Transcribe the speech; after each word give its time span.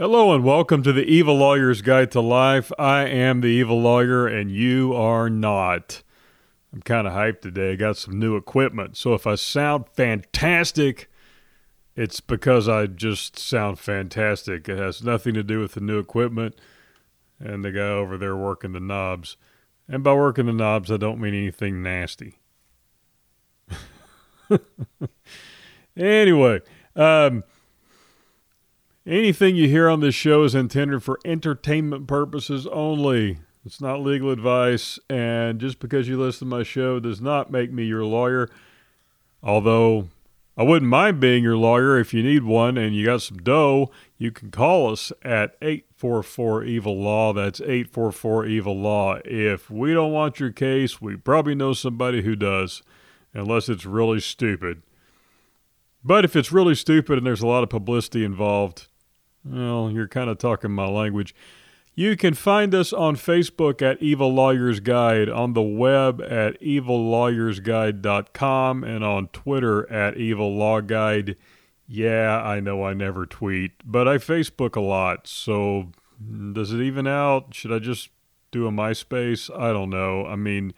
Hello 0.00 0.34
and 0.34 0.42
welcome 0.42 0.82
to 0.84 0.94
the 0.94 1.04
Evil 1.04 1.36
Lawyer's 1.36 1.82
Guide 1.82 2.10
to 2.12 2.22
Life. 2.22 2.72
I 2.78 3.02
am 3.04 3.42
the 3.42 3.48
Evil 3.48 3.82
Lawyer 3.82 4.26
and 4.26 4.50
you 4.50 4.94
are 4.94 5.28
not. 5.28 6.02
I'm 6.72 6.80
kind 6.80 7.06
of 7.06 7.12
hyped 7.12 7.42
today. 7.42 7.72
I 7.72 7.76
got 7.76 7.98
some 7.98 8.18
new 8.18 8.34
equipment. 8.34 8.96
So 8.96 9.12
if 9.12 9.26
I 9.26 9.34
sound 9.34 9.84
fantastic, 9.92 11.10
it's 11.96 12.20
because 12.20 12.66
I 12.66 12.86
just 12.86 13.38
sound 13.38 13.78
fantastic. 13.78 14.70
It 14.70 14.78
has 14.78 15.04
nothing 15.04 15.34
to 15.34 15.42
do 15.42 15.60
with 15.60 15.72
the 15.72 15.82
new 15.82 15.98
equipment 15.98 16.54
and 17.38 17.62
the 17.62 17.70
guy 17.70 17.80
over 17.80 18.16
there 18.16 18.34
working 18.34 18.72
the 18.72 18.80
knobs. 18.80 19.36
And 19.86 20.02
by 20.02 20.14
working 20.14 20.46
the 20.46 20.54
knobs, 20.54 20.90
I 20.90 20.96
don't 20.96 21.20
mean 21.20 21.34
anything 21.34 21.82
nasty. 21.82 22.38
anyway, 25.94 26.62
um, 26.96 27.44
anything 29.06 29.56
you 29.56 29.68
hear 29.68 29.88
on 29.88 30.00
this 30.00 30.14
show 30.14 30.44
is 30.44 30.54
intended 30.54 31.02
for 31.02 31.18
entertainment 31.24 32.06
purposes 32.06 32.66
only. 32.66 33.38
It's 33.64 33.80
not 33.80 34.00
legal 34.00 34.30
advice, 34.30 34.98
and 35.08 35.60
just 35.60 35.80
because 35.80 36.08
you 36.08 36.18
listen 36.18 36.48
to 36.48 36.56
my 36.56 36.62
show 36.62 36.98
does 36.98 37.20
not 37.20 37.50
make 37.50 37.70
me 37.72 37.84
your 37.84 38.04
lawyer. 38.04 38.48
Although 39.42 40.08
I 40.56 40.62
wouldn't 40.62 40.90
mind 40.90 41.20
being 41.20 41.42
your 41.42 41.56
lawyer 41.56 41.98
if 41.98 42.12
you 42.12 42.22
need 42.22 42.42
one 42.44 42.76
and 42.76 42.94
you 42.94 43.06
got 43.06 43.22
some 43.22 43.38
dough, 43.38 43.90
you 44.18 44.30
can 44.30 44.50
call 44.50 44.92
us 44.92 45.12
at 45.22 45.56
844 45.62 46.64
Evil 46.64 47.00
Law. 47.00 47.32
That's 47.32 47.60
844 47.60 48.46
Evil 48.46 48.78
Law. 48.78 49.20
If 49.24 49.70
we 49.70 49.94
don't 49.94 50.12
want 50.12 50.40
your 50.40 50.52
case, 50.52 51.00
we 51.00 51.16
probably 51.16 51.54
know 51.54 51.72
somebody 51.72 52.22
who 52.22 52.36
does, 52.36 52.82
unless 53.32 53.68
it's 53.68 53.86
really 53.86 54.20
stupid. 54.20 54.82
But 56.04 56.24
if 56.24 56.34
it's 56.34 56.52
really 56.52 56.74
stupid 56.74 57.18
and 57.18 57.26
there's 57.26 57.42
a 57.42 57.46
lot 57.46 57.62
of 57.62 57.70
publicity 57.70 58.24
involved, 58.24 58.88
well, 59.44 59.90
you're 59.90 60.08
kind 60.08 60.30
of 60.30 60.38
talking 60.38 60.70
my 60.70 60.86
language. 60.86 61.34
You 61.94 62.16
can 62.16 62.34
find 62.34 62.74
us 62.74 62.92
on 62.92 63.16
Facebook 63.16 63.82
at 63.82 64.00
Evil 64.00 64.32
Lawyers 64.32 64.78
Guide, 64.80 65.28
on 65.28 65.52
the 65.54 65.62
web 65.62 66.22
at 66.22 66.60
evillawyersguide.com, 66.60 68.84
and 68.84 69.04
on 69.04 69.28
Twitter 69.28 69.92
at 69.92 70.16
Evil 70.16 70.56
Law 70.56 70.80
Guide. 70.80 71.36
Yeah, 71.86 72.42
I 72.42 72.60
know 72.60 72.84
I 72.84 72.94
never 72.94 73.26
tweet, 73.26 73.72
but 73.84 74.06
I 74.06 74.18
Facebook 74.18 74.76
a 74.76 74.80
lot. 74.80 75.26
So 75.26 75.90
does 76.52 76.72
it 76.72 76.80
even 76.80 77.06
out? 77.06 77.54
Should 77.54 77.72
I 77.72 77.80
just 77.80 78.10
do 78.52 78.66
a 78.66 78.70
MySpace? 78.70 79.50
I 79.58 79.72
don't 79.72 79.90
know. 79.90 80.24
I 80.24 80.36
mean, 80.36 80.72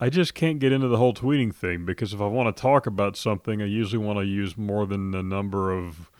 I 0.00 0.08
just 0.08 0.34
can't 0.34 0.58
get 0.58 0.72
into 0.72 0.88
the 0.88 0.96
whole 0.96 1.14
tweeting 1.14 1.54
thing 1.54 1.84
because 1.84 2.14
if 2.14 2.20
I 2.20 2.26
want 2.26 2.54
to 2.54 2.60
talk 2.60 2.86
about 2.86 3.16
something, 3.16 3.60
I 3.60 3.66
usually 3.66 4.04
want 4.04 4.18
to 4.18 4.24
use 4.24 4.56
more 4.56 4.86
than 4.86 5.10
the 5.10 5.22
number 5.22 5.72
of 5.72 6.10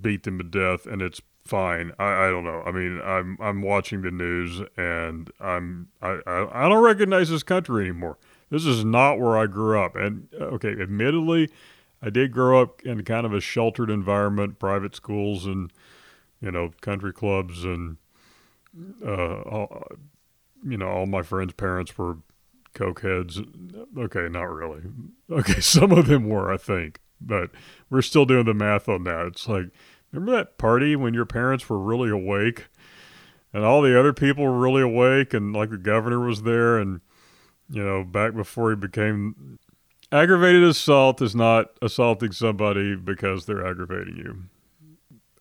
beat 0.02 0.24
them 0.24 0.38
to 0.38 0.44
death 0.44 0.86
and 0.86 1.02
it's 1.02 1.22
fine. 1.46 1.92
I, 1.98 2.26
I 2.26 2.30
don't 2.30 2.44
know. 2.44 2.62
I 2.66 2.72
mean, 2.72 3.02
I'm 3.04 3.38
I'm 3.42 3.62
watching 3.62 4.02
the 4.02 4.12
news 4.12 4.62
and 4.78 5.32
I'm 5.40 5.88
I, 6.02 6.20
I, 6.28 6.66
I 6.66 6.70
don't 6.70 6.84
recognize 6.84 7.30
this 7.30 7.44
country 7.44 7.86
anymore. 7.86 8.18
This 8.50 8.66
is 8.66 8.84
not 8.84 9.20
where 9.20 9.38
I 9.38 9.48
grew 9.48 9.80
up. 9.82 9.96
And 9.96 10.28
uh, 10.40 10.46
okay, 10.46 10.76
admittedly, 10.80 11.50
I 12.02 12.10
did 12.10 12.32
grow 12.32 12.62
up 12.62 12.82
in 12.84 13.04
kind 13.04 13.26
of 13.26 13.34
a 13.34 13.42
sheltered 13.42 13.90
environment, 13.90 14.60
private 14.60 14.96
schools 14.96 15.46
and 15.46 15.72
you 16.42 16.52
know 16.52 16.72
country 16.82 17.14
clubs, 17.14 17.64
and 17.64 17.98
uh, 19.06 19.42
all, 19.42 19.88
you 20.64 20.78
know 20.78 20.88
all 20.88 21.06
my 21.06 21.22
friends' 21.22 21.54
parents 21.54 21.98
were 21.98 22.18
cokeheads. 22.74 23.40
Okay, 23.98 24.28
not 24.30 24.44
really. 24.44 24.82
Okay, 25.32 25.62
some 25.62 25.94
of 25.94 26.08
them 26.08 26.28
were, 26.28 26.52
I 26.52 26.58
think, 26.58 27.00
but 27.22 27.52
we're 27.90 28.02
still 28.02 28.26
doing 28.26 28.44
the 28.44 28.54
math 28.54 28.90
on 28.90 29.06
that. 29.06 29.28
It's 29.28 29.48
like 29.48 29.68
remember 30.12 30.34
that 30.34 30.58
party 30.58 30.98
when 30.98 31.14
your 31.14 31.26
parents 31.26 31.70
were 31.70 31.80
really 31.80 32.10
awake, 32.10 32.66
and 33.54 33.64
all 33.64 33.82
the 33.82 33.98
other 33.98 34.12
people 34.12 34.44
were 34.44 34.60
really 34.60 34.82
awake, 34.82 35.34
and 35.34 35.54
like 35.54 35.70
the 35.70 35.78
governor 35.78 36.20
was 36.20 36.44
there, 36.44 36.78
and 36.78 37.00
you 37.70 37.82
know 37.82 38.04
back 38.04 38.36
before 38.36 38.72
he 38.72 38.76
became 38.76 39.58
Aggravated 40.12 40.64
assault 40.64 41.22
is 41.22 41.34
not 41.34 41.68
assaulting 41.82 42.34
somebody 42.34 42.96
because 42.96 43.46
they're 43.46 43.66
aggravating 43.66 44.18
you. 44.18 44.44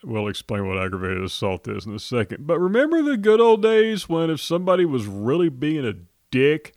We'll 0.03 0.29
explain 0.29 0.67
what 0.67 0.83
aggravated 0.83 1.23
assault 1.23 1.69
is 1.69 1.85
in 1.85 1.95
a 1.95 1.99
second. 1.99 2.47
But 2.47 2.59
remember 2.59 3.03
the 3.03 3.17
good 3.17 3.41
old 3.41 3.63
days 3.63 4.09
when 4.09 4.31
if 4.31 4.41
somebody 4.41 4.85
was 4.85 5.07
really 5.07 5.51
being 5.51 5.85
a 5.85 5.95
dick, 6.31 6.75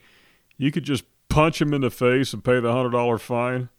you 0.57 0.71
could 0.71 0.83
just 0.83 1.05
punch 1.29 1.61
him 1.61 1.73
in 1.73 1.81
the 1.81 1.89
face 1.89 2.33
and 2.33 2.43
pay 2.43 2.59
the 2.59 2.69
$100 2.69 3.19
fine? 3.19 3.69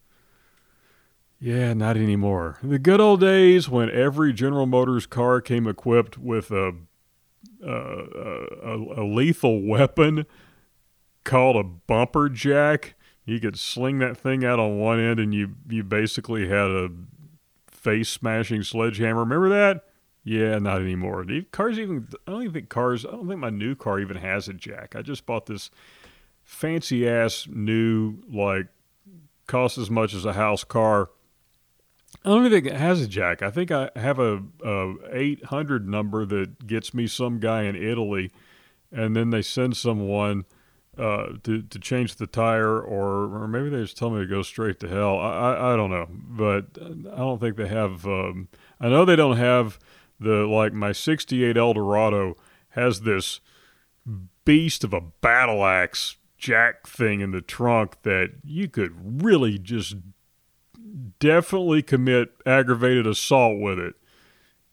Yeah, 1.39 1.73
not 1.73 1.95
anymore. 1.95 2.57
The 2.63 2.79
good 2.79 2.99
old 2.99 3.19
days 3.19 3.69
when 3.69 3.91
every 3.91 4.33
General 4.33 4.65
Motors 4.65 5.05
car 5.05 5.41
came 5.41 5.67
equipped 5.67 6.17
with 6.17 6.49
a, 6.49 6.73
a, 7.63 7.71
a, 7.71 9.01
a 9.01 9.03
lethal 9.05 9.61
weapon 9.61 10.25
called 11.23 11.55
a 11.55 11.63
bumper 11.63 12.29
jack 12.29 12.95
you 13.25 13.39
could 13.39 13.57
sling 13.57 13.99
that 13.99 14.15
thing 14.15 14.45
out 14.45 14.59
on 14.59 14.77
one 14.77 14.99
end 14.99 15.19
and 15.19 15.33
you 15.33 15.55
you 15.67 15.83
basically 15.83 16.47
had 16.47 16.69
a 16.69 16.89
face 17.85 18.09
smashing 18.09 18.63
sledgehammer. 18.63 19.19
Remember 19.19 19.49
that? 19.49 19.83
Yeah, 20.23 20.57
not 20.57 20.81
anymore. 20.81 21.23
The 21.23 21.43
Cars 21.43 21.77
even 21.77 22.07
I 22.27 22.31
don't 22.31 22.41
even 22.41 22.53
think 22.53 22.69
cars 22.69 23.05
I 23.05 23.11
don't 23.11 23.27
think 23.27 23.39
my 23.39 23.51
new 23.51 23.75
car 23.75 23.99
even 23.99 24.17
has 24.17 24.47
a 24.47 24.53
jack. 24.53 24.95
I 24.95 25.03
just 25.03 25.27
bought 25.27 25.45
this 25.45 25.69
fancy 26.43 27.07
ass 27.07 27.47
new 27.47 28.17
like 28.27 28.67
costs 29.45 29.77
as 29.77 29.91
much 29.91 30.15
as 30.15 30.25
a 30.25 30.33
house 30.33 30.63
car. 30.63 31.11
I 32.23 32.29
don't 32.29 32.39
even 32.45 32.51
think 32.51 32.73
it 32.73 32.79
has 32.79 33.01
a 33.01 33.07
jack. 33.07 33.43
I 33.43 33.51
think 33.51 33.69
I 33.69 33.91
have 33.95 34.17
a, 34.17 34.41
a 34.63 34.95
800 35.11 35.87
number 35.87 36.25
that 36.25 36.65
gets 36.65 36.91
me 36.91 37.05
some 37.05 37.39
guy 37.39 37.63
in 37.63 37.75
Italy, 37.75 38.31
and 38.91 39.15
then 39.15 39.29
they 39.29 39.43
send 39.43 39.77
someone 39.77 40.45
uh, 40.97 41.27
to 41.43 41.61
to 41.61 41.79
change 41.79 42.15
the 42.15 42.27
tire, 42.27 42.79
or 42.79 43.43
or 43.43 43.47
maybe 43.47 43.69
they 43.69 43.81
just 43.81 43.97
tell 43.97 44.09
me 44.09 44.21
to 44.21 44.27
go 44.27 44.41
straight 44.41 44.79
to 44.79 44.87
hell. 44.87 45.19
I 45.19 45.31
I, 45.31 45.73
I 45.73 45.75
don't 45.75 45.91
know, 45.91 46.07
but 46.09 46.65
I 46.81 47.17
don't 47.17 47.39
think 47.39 47.57
they 47.57 47.67
have. 47.67 48.05
Um, 48.05 48.47
I 48.79 48.89
know 48.89 49.05
they 49.05 49.15
don't 49.15 49.37
have 49.37 49.79
the 50.19 50.45
like 50.45 50.73
my 50.73 50.91
'68 50.91 51.57
Eldorado 51.57 52.35
has 52.69 53.01
this 53.01 53.39
beast 54.45 54.83
of 54.83 54.93
a 54.93 55.01
battle 55.01 55.65
axe 55.65 56.17
jack 56.37 56.85
thing 56.85 57.21
in 57.21 57.31
the 57.31 57.41
trunk 57.41 58.01
that 58.03 58.33
you 58.43 58.67
could 58.67 59.23
really 59.23 59.57
just 59.57 59.95
definitely 61.19 61.81
commit 61.81 62.29
aggravated 62.45 63.07
assault 63.07 63.59
with 63.59 63.79
it. 63.79 63.95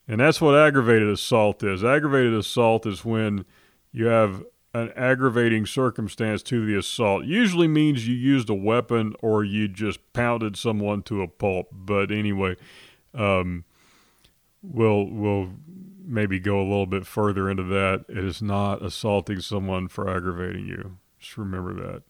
And 0.07 0.21
that's 0.21 0.41
what 0.41 0.55
aggravated 0.55 1.09
assault 1.09 1.63
is. 1.63 1.85
Aggravated 1.85 2.35
assault 2.35 2.87
is 2.87 3.05
when 3.05 3.45
you 3.93 4.07
have 4.07 4.45
an 4.75 4.91
aggravating 4.97 5.67
circumstance 5.67 6.43
to 6.45 6.65
the 6.65 6.79
assault. 6.79 7.25
Usually 7.25 7.69
means 7.69 8.09
you 8.09 8.15
used 8.15 8.49
a 8.49 8.55
weapon 8.55 9.15
or 9.21 9.45
you 9.45 9.69
just 9.69 10.01
pounded 10.13 10.57
someone 10.57 11.03
to 11.03 11.23
a 11.23 11.29
pulp. 11.29 11.69
But 11.73 12.11
anyway, 12.11 12.57
um, 13.15 13.65
we'll 14.63 15.07
we'll 15.11 15.51
maybe 16.05 16.39
go 16.39 16.59
a 16.59 16.65
little 16.65 16.87
bit 16.87 17.07
further 17.07 17.51
into 17.51 17.63
that. 17.65 18.05
It 18.09 18.25
is 18.25 18.41
not 18.43 18.83
assaulting 18.83 19.41
someone 19.41 19.89
for 19.89 20.09
aggravating 20.09 20.67
you. 20.67 20.99
Just 21.19 21.37
remember 21.37 21.75
that. 21.75 22.03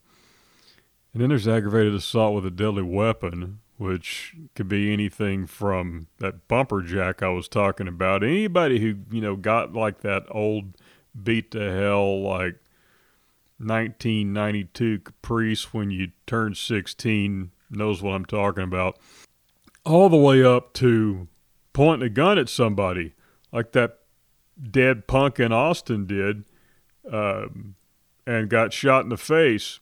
And 1.12 1.20
then 1.20 1.28
there's 1.28 1.48
aggravated 1.48 1.94
assault 1.94 2.34
with 2.34 2.46
a 2.46 2.50
deadly 2.50 2.82
weapon, 2.82 3.58
which 3.76 4.34
could 4.54 4.68
be 4.68 4.92
anything 4.92 5.46
from 5.46 6.06
that 6.18 6.48
bumper 6.48 6.80
jack 6.80 7.22
I 7.22 7.28
was 7.28 7.48
talking 7.48 7.86
about. 7.86 8.22
Anybody 8.22 8.80
who, 8.80 8.96
you 9.10 9.20
know, 9.20 9.36
got 9.36 9.74
like 9.74 10.00
that 10.00 10.24
old 10.30 10.76
beat 11.20 11.50
to 11.52 11.72
hell 11.72 12.22
like 12.22 12.58
1992 13.58 15.00
Caprice 15.00 15.72
when 15.72 15.90
you 15.90 16.10
turn 16.26 16.54
16 16.54 17.50
knows 17.70 18.02
what 18.02 18.14
I'm 18.14 18.24
talking 18.24 18.64
about. 18.64 18.98
All 19.84 20.08
the 20.08 20.16
way 20.16 20.44
up 20.44 20.72
to 20.74 21.28
pointing 21.72 22.06
a 22.06 22.10
gun 22.10 22.38
at 22.38 22.48
somebody 22.48 23.14
like 23.50 23.72
that 23.72 23.98
dead 24.70 25.06
punk 25.06 25.40
in 25.40 25.52
Austin 25.52 26.06
did 26.06 26.44
um, 27.10 27.74
and 28.26 28.48
got 28.48 28.72
shot 28.72 29.04
in 29.04 29.08
the 29.08 29.16
face. 29.16 29.80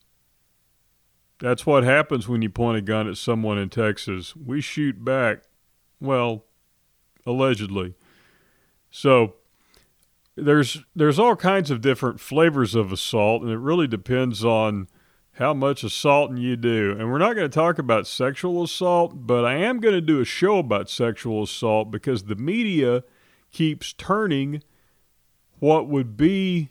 That's 1.39 1.65
what 1.65 1.85
happens 1.85 2.29
when 2.29 2.43
you 2.43 2.51
point 2.51 2.79
a 2.79 2.83
gun 2.83 3.09
at 3.09 3.17
someone 3.17 3.59
in 3.59 3.71
Texas. 3.71 4.37
We 4.37 4.61
shoot 4.61 5.05
back. 5.05 5.43
Well, 6.01 6.45
allegedly. 7.27 7.95
So 8.91 9.35
there's 10.45 10.83
there's 10.95 11.19
all 11.19 11.37
kinds 11.37 11.71
of 11.71 11.81
different 11.81 12.21
flavors 12.21 12.75
of 12.75 12.93
assault, 12.93 13.43
and 13.43 13.51
it 13.51 13.59
really 13.59 13.87
depends 13.87 14.45
on 14.45 14.89
how 15.33 15.55
much 15.55 15.85
assaulting 15.85 16.37
you 16.37 16.57
do. 16.57 16.95
And 16.99 17.11
we're 17.11 17.19
not 17.19 17.35
going 17.35 17.49
to 17.49 17.55
talk 17.55 17.79
about 17.79 18.07
sexual 18.07 18.63
assault, 18.63 19.27
but 19.27 19.45
I 19.45 19.55
am 19.55 19.81
going 19.81 19.95
to 19.95 20.01
do 20.01 20.21
a 20.21 20.25
show 20.25 20.59
about 20.59 20.91
sexual 20.91 21.45
assault 21.45 21.91
because 21.91 22.25
the 22.25 22.35
media 22.35 23.05
keeps 23.51 23.93
turning 23.93 24.63
what 25.59 25.89
would 25.89 26.17
be 26.17 26.71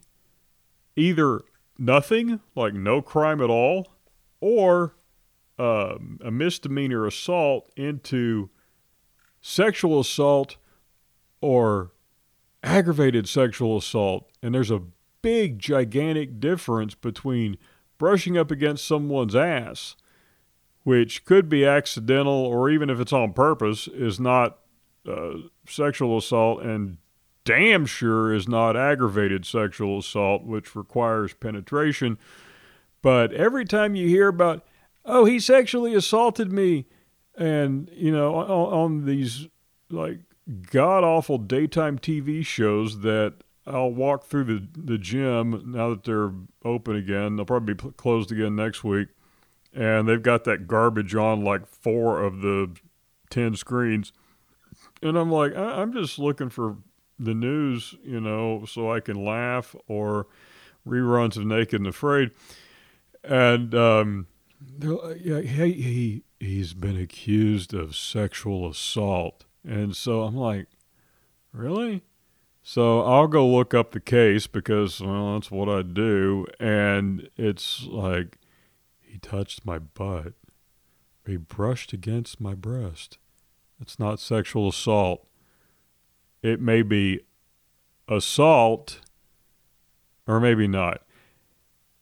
either 0.95 1.41
nothing, 1.77 2.41
like 2.55 2.73
no 2.73 3.01
crime 3.01 3.41
at 3.41 3.49
all, 3.49 3.87
or 4.39 4.95
um, 5.57 6.19
a 6.23 6.31
misdemeanor 6.31 7.05
assault 7.05 7.71
into 7.75 8.49
sexual 9.41 9.99
assault 9.99 10.57
or 11.41 11.91
aggravated 12.63 13.27
sexual 13.27 13.77
assault. 13.77 14.29
And 14.41 14.53
there's 14.53 14.71
a 14.71 14.83
big, 15.21 15.59
gigantic 15.59 16.39
difference 16.39 16.95
between 16.95 17.57
brushing 17.97 18.37
up 18.37 18.51
against 18.51 18.87
someone's 18.87 19.35
ass, 19.35 19.95
which 20.83 21.25
could 21.25 21.49
be 21.49 21.65
accidental 21.65 22.33
or 22.33 22.69
even 22.69 22.89
if 22.89 22.99
it's 22.99 23.13
on 23.13 23.33
purpose, 23.33 23.87
is 23.87 24.19
not 24.19 24.59
uh, 25.07 25.31
sexual 25.67 26.17
assault, 26.17 26.61
and 26.61 26.97
damn 27.43 27.85
sure 27.85 28.33
is 28.33 28.47
not 28.47 28.77
aggravated 28.77 29.45
sexual 29.45 29.99
assault, 29.99 30.43
which 30.43 30.75
requires 30.75 31.33
penetration. 31.33 32.17
But 33.01 33.33
every 33.33 33.65
time 33.65 33.95
you 33.95 34.07
hear 34.07 34.27
about, 34.27 34.65
oh, 35.05 35.25
he 35.25 35.39
sexually 35.39 35.93
assaulted 35.93 36.51
me, 36.51 36.85
and, 37.35 37.89
you 37.93 38.11
know, 38.11 38.35
on, 38.35 38.49
on 38.49 39.05
these 39.05 39.47
like 39.89 40.19
god 40.71 41.03
awful 41.03 41.37
daytime 41.37 41.99
TV 41.99 42.45
shows 42.45 43.01
that 43.01 43.35
I'll 43.67 43.91
walk 43.91 44.25
through 44.25 44.45
the, 44.45 44.67
the 44.75 44.97
gym 44.97 45.71
now 45.73 45.91
that 45.91 46.03
they're 46.03 46.31
open 46.65 46.95
again. 46.95 47.35
They'll 47.35 47.45
probably 47.45 47.75
be 47.75 47.91
closed 47.97 48.31
again 48.31 48.55
next 48.55 48.83
week. 48.83 49.09
And 49.73 50.07
they've 50.07 50.21
got 50.21 50.45
that 50.45 50.67
garbage 50.67 51.13
on 51.13 51.43
like 51.43 51.67
four 51.67 52.23
of 52.23 52.41
the 52.41 52.75
10 53.29 53.55
screens. 53.55 54.11
And 55.03 55.17
I'm 55.17 55.31
like, 55.31 55.55
I- 55.55 55.81
I'm 55.81 55.93
just 55.93 56.17
looking 56.17 56.49
for 56.49 56.77
the 57.19 57.35
news, 57.35 57.93
you 58.03 58.19
know, 58.19 58.65
so 58.65 58.91
I 58.91 59.01
can 59.01 59.23
laugh 59.23 59.75
or 59.87 60.25
reruns 60.87 61.37
of 61.37 61.45
Naked 61.45 61.79
and 61.81 61.87
Afraid. 61.87 62.31
And 63.23 63.75
um, 63.75 64.27
yeah, 64.81 65.41
he, 65.41 65.73
he, 65.73 66.23
he's 66.39 66.73
been 66.73 66.97
accused 66.97 67.73
of 67.73 67.95
sexual 67.95 68.67
assault. 68.67 69.45
And 69.69 69.95
so 69.95 70.23
I'm 70.23 70.35
like, 70.35 70.65
really? 71.53 72.01
So 72.63 73.03
I'll 73.03 73.27
go 73.27 73.47
look 73.47 73.75
up 73.75 73.91
the 73.91 73.99
case 73.99 74.47
because, 74.47 74.99
well, 74.99 75.33
that's 75.33 75.51
what 75.51 75.69
I 75.69 75.83
do. 75.83 76.47
And 76.59 77.29
it's 77.37 77.85
like, 77.85 78.39
he 78.99 79.19
touched 79.19 79.67
my 79.67 79.77
butt. 79.77 80.33
He 81.23 81.37
brushed 81.37 81.93
against 81.93 82.41
my 82.41 82.55
breast. 82.55 83.19
It's 83.79 83.99
not 83.99 84.19
sexual 84.19 84.69
assault. 84.69 85.27
It 86.41 86.59
may 86.59 86.81
be 86.81 87.19
assault 88.07 89.01
or 90.25 90.39
maybe 90.39 90.67
not. 90.67 91.03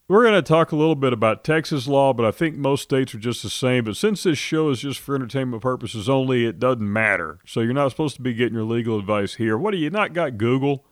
We're 0.09 0.23
going 0.23 0.35
to 0.35 0.41
talk 0.41 0.71
a 0.71 0.77
little 0.77 0.95
bit 0.95 1.11
about 1.11 1.43
Texas 1.43 1.85
law, 1.85 2.13
but 2.13 2.25
I 2.25 2.31
think 2.31 2.55
most 2.55 2.83
states 2.83 3.13
are 3.13 3.19
just 3.19 3.43
the 3.43 3.49
same. 3.49 3.83
But 3.83 3.97
since 3.97 4.23
this 4.23 4.37
show 4.37 4.69
is 4.69 4.79
just 4.79 5.01
for 5.01 5.15
entertainment 5.15 5.61
purposes 5.61 6.07
only, 6.07 6.45
it 6.45 6.59
doesn't 6.59 6.93
matter. 6.93 7.39
So 7.45 7.59
you're 7.59 7.73
not 7.73 7.91
supposed 7.91 8.15
to 8.15 8.21
be 8.21 8.33
getting 8.33 8.53
your 8.53 8.63
legal 8.63 8.97
advice 8.97 9.35
here. 9.35 9.57
What 9.57 9.71
do 9.71 9.77
you 9.77 9.89
not 9.89 10.13
got 10.13 10.37
Google? 10.37 10.85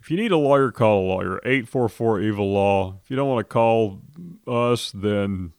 If 0.00 0.10
you 0.10 0.16
need 0.16 0.32
a 0.32 0.38
lawyer, 0.38 0.70
call 0.70 1.00
a 1.00 1.06
lawyer. 1.06 1.40
844 1.44 2.20
Evil 2.22 2.52
Law. 2.52 3.00
If 3.04 3.10
you 3.10 3.16
don't 3.16 3.28
want 3.28 3.46
to 3.46 3.52
call 3.52 4.00
us, 4.46 4.90
then, 4.92 5.52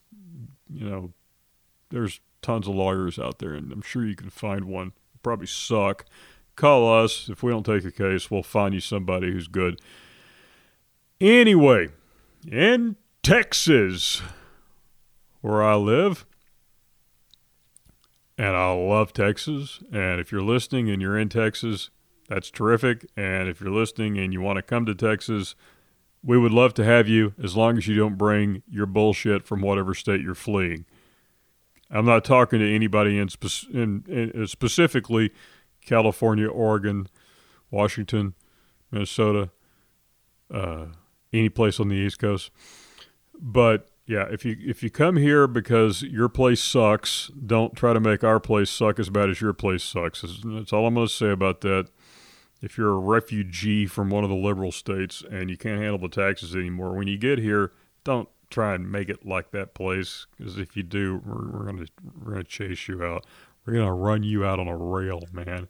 you 0.67 0.89
know, 0.89 1.13
there's 1.91 2.21
tons 2.41 2.67
of 2.67 2.73
lawyers 2.73 3.19
out 3.19 3.37
there, 3.37 3.53
and 3.53 3.71
I'm 3.71 3.83
sure 3.83 4.03
you 4.03 4.15
can 4.15 4.31
find 4.31 4.65
one. 4.65 4.93
Probably 5.21 5.45
suck. 5.45 6.05
Call 6.55 7.03
us. 7.03 7.29
If 7.29 7.43
we 7.43 7.51
don't 7.51 7.65
take 7.65 7.85
a 7.85 7.91
case, 7.91 8.31
we'll 8.31 8.41
find 8.41 8.73
you 8.73 8.79
somebody 8.79 9.31
who's 9.31 9.47
good. 9.47 9.79
Anyway 11.21 11.89
in 12.49 12.95
Texas, 13.23 14.21
where 15.41 15.63
I 15.63 15.75
live. 15.75 16.25
And 18.37 18.55
I 18.55 18.71
love 18.71 19.13
Texas. 19.13 19.81
And 19.91 20.19
if 20.21 20.31
you're 20.31 20.41
listening 20.41 20.89
and 20.89 21.01
you're 21.01 21.17
in 21.17 21.29
Texas, 21.29 21.89
that's 22.29 22.51
terrific. 22.51 23.05
And 23.17 23.49
if 23.49 23.59
you're 23.59 23.71
listening 23.71 24.17
and 24.17 24.31
you 24.31 24.41
want 24.41 24.57
to 24.57 24.61
come 24.61 24.85
to 24.85 24.93
Texas, 24.93 25.55
we 26.23 26.37
would 26.37 26.51
love 26.51 26.73
to 26.75 26.83
have 26.83 27.07
you 27.07 27.33
as 27.41 27.55
long 27.55 27.77
as 27.77 27.87
you 27.87 27.95
don't 27.95 28.17
bring 28.17 28.61
your 28.69 28.85
bullshit 28.85 29.43
from 29.45 29.61
whatever 29.61 29.93
state 29.93 30.21
you're 30.21 30.35
fleeing. 30.35 30.85
I'm 31.89 32.05
not 32.05 32.25
talking 32.25 32.59
to 32.59 32.75
anybody 32.75 33.17
in, 33.17 33.29
spe- 33.29 33.69
in, 33.73 34.03
in 34.07 34.45
specifically 34.47 35.31
California, 35.85 36.47
Oregon, 36.47 37.07
Washington, 37.71 38.35
Minnesota, 38.91 39.49
uh, 40.53 40.87
any 41.33 41.49
place 41.49 41.79
on 41.79 41.89
the 41.89 41.95
East 41.95 42.19
Coast. 42.19 42.51
But 43.39 43.89
yeah, 44.05 44.25
if 44.31 44.45
you 44.45 44.55
if 44.59 44.81
you 44.81 44.89
come 44.89 45.17
here 45.17 45.47
because 45.47 46.01
your 46.01 46.29
place 46.29 46.61
sucks, 46.61 47.27
don't 47.27 47.75
try 47.75 47.93
to 47.93 47.99
make 47.99 48.23
our 48.23 48.39
place 48.39 48.69
suck 48.69 48.99
as 48.99 49.09
bad 49.09 49.29
as 49.29 49.41
your 49.41 49.53
place 49.53 49.83
sucks. 49.83 50.21
That's 50.21 50.71
all 50.71 50.87
I'm 50.87 50.95
going 50.95 51.07
to 51.07 51.13
say 51.13 51.29
about 51.29 51.61
that. 51.61 51.89
If 52.61 52.77
you're 52.77 52.93
a 52.93 52.99
refugee 52.99 53.85
from 53.85 54.09
one 54.09 54.23
of 54.23 54.31
the 54.31 54.35
liberal 54.35 54.71
states 54.71 55.23
and 55.29 55.49
you 55.49 55.57
can't 55.57 55.79
handle 55.79 55.99
the 55.99 56.07
taxes 56.07 56.55
anymore, 56.55 56.93
when 56.93 57.07
you 57.07 57.17
get 57.17 57.37
here, 57.37 57.71
don't 58.03 58.29
try 58.49 58.73
and 58.73 58.91
make 58.91 59.09
it 59.09 59.25
like 59.25 59.51
that 59.51 59.75
place. 59.75 60.25
Because 60.37 60.57
if 60.57 60.75
you 60.75 60.83
do, 60.83 61.21
we're, 61.23 61.51
we're 61.51 61.65
gonna 61.65 61.85
we're 62.23 62.31
gonna 62.31 62.43
chase 62.45 62.87
you 62.87 63.03
out. 63.03 63.25
We're 63.65 63.73
gonna 63.73 63.93
run 63.93 64.23
you 64.23 64.45
out 64.45 64.59
on 64.59 64.67
a 64.67 64.77
rail, 64.77 65.21
man. 65.33 65.67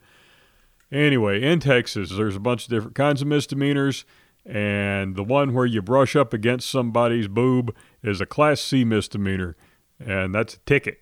Anyway, 0.92 1.42
in 1.42 1.60
Texas, 1.60 2.12
there's 2.16 2.36
a 2.36 2.40
bunch 2.40 2.66
of 2.66 2.70
different 2.70 2.96
kinds 2.96 3.22
of 3.22 3.28
misdemeanors 3.28 4.06
and 4.48 5.18
the 5.18 5.24
one 5.24 5.54
where 5.54 5.66
you 5.66 5.82
brush 5.82 6.16
up 6.16 6.34
against 6.34 6.70
somebody's 6.70 7.27
boob 7.27 7.75
is 8.01 8.22
a 8.22 8.25
Class 8.25 8.62
C 8.62 8.86
misdemeanor, 8.86 9.58
and 10.00 10.34
that's 10.34 10.56
a 10.56 10.60
ticket. 10.60 11.00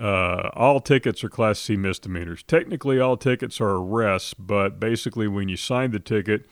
Uh, 0.00 0.50
all 0.54 0.80
tickets 0.80 1.24
are 1.24 1.28
Class 1.28 1.58
C 1.58 1.76
misdemeanors. 1.76 2.44
Technically, 2.44 3.00
all 3.00 3.16
tickets 3.16 3.60
are 3.60 3.76
arrests, 3.76 4.34
but 4.34 4.78
basically, 4.78 5.26
when 5.26 5.48
you 5.48 5.56
sign 5.56 5.90
the 5.90 5.98
ticket, 5.98 6.46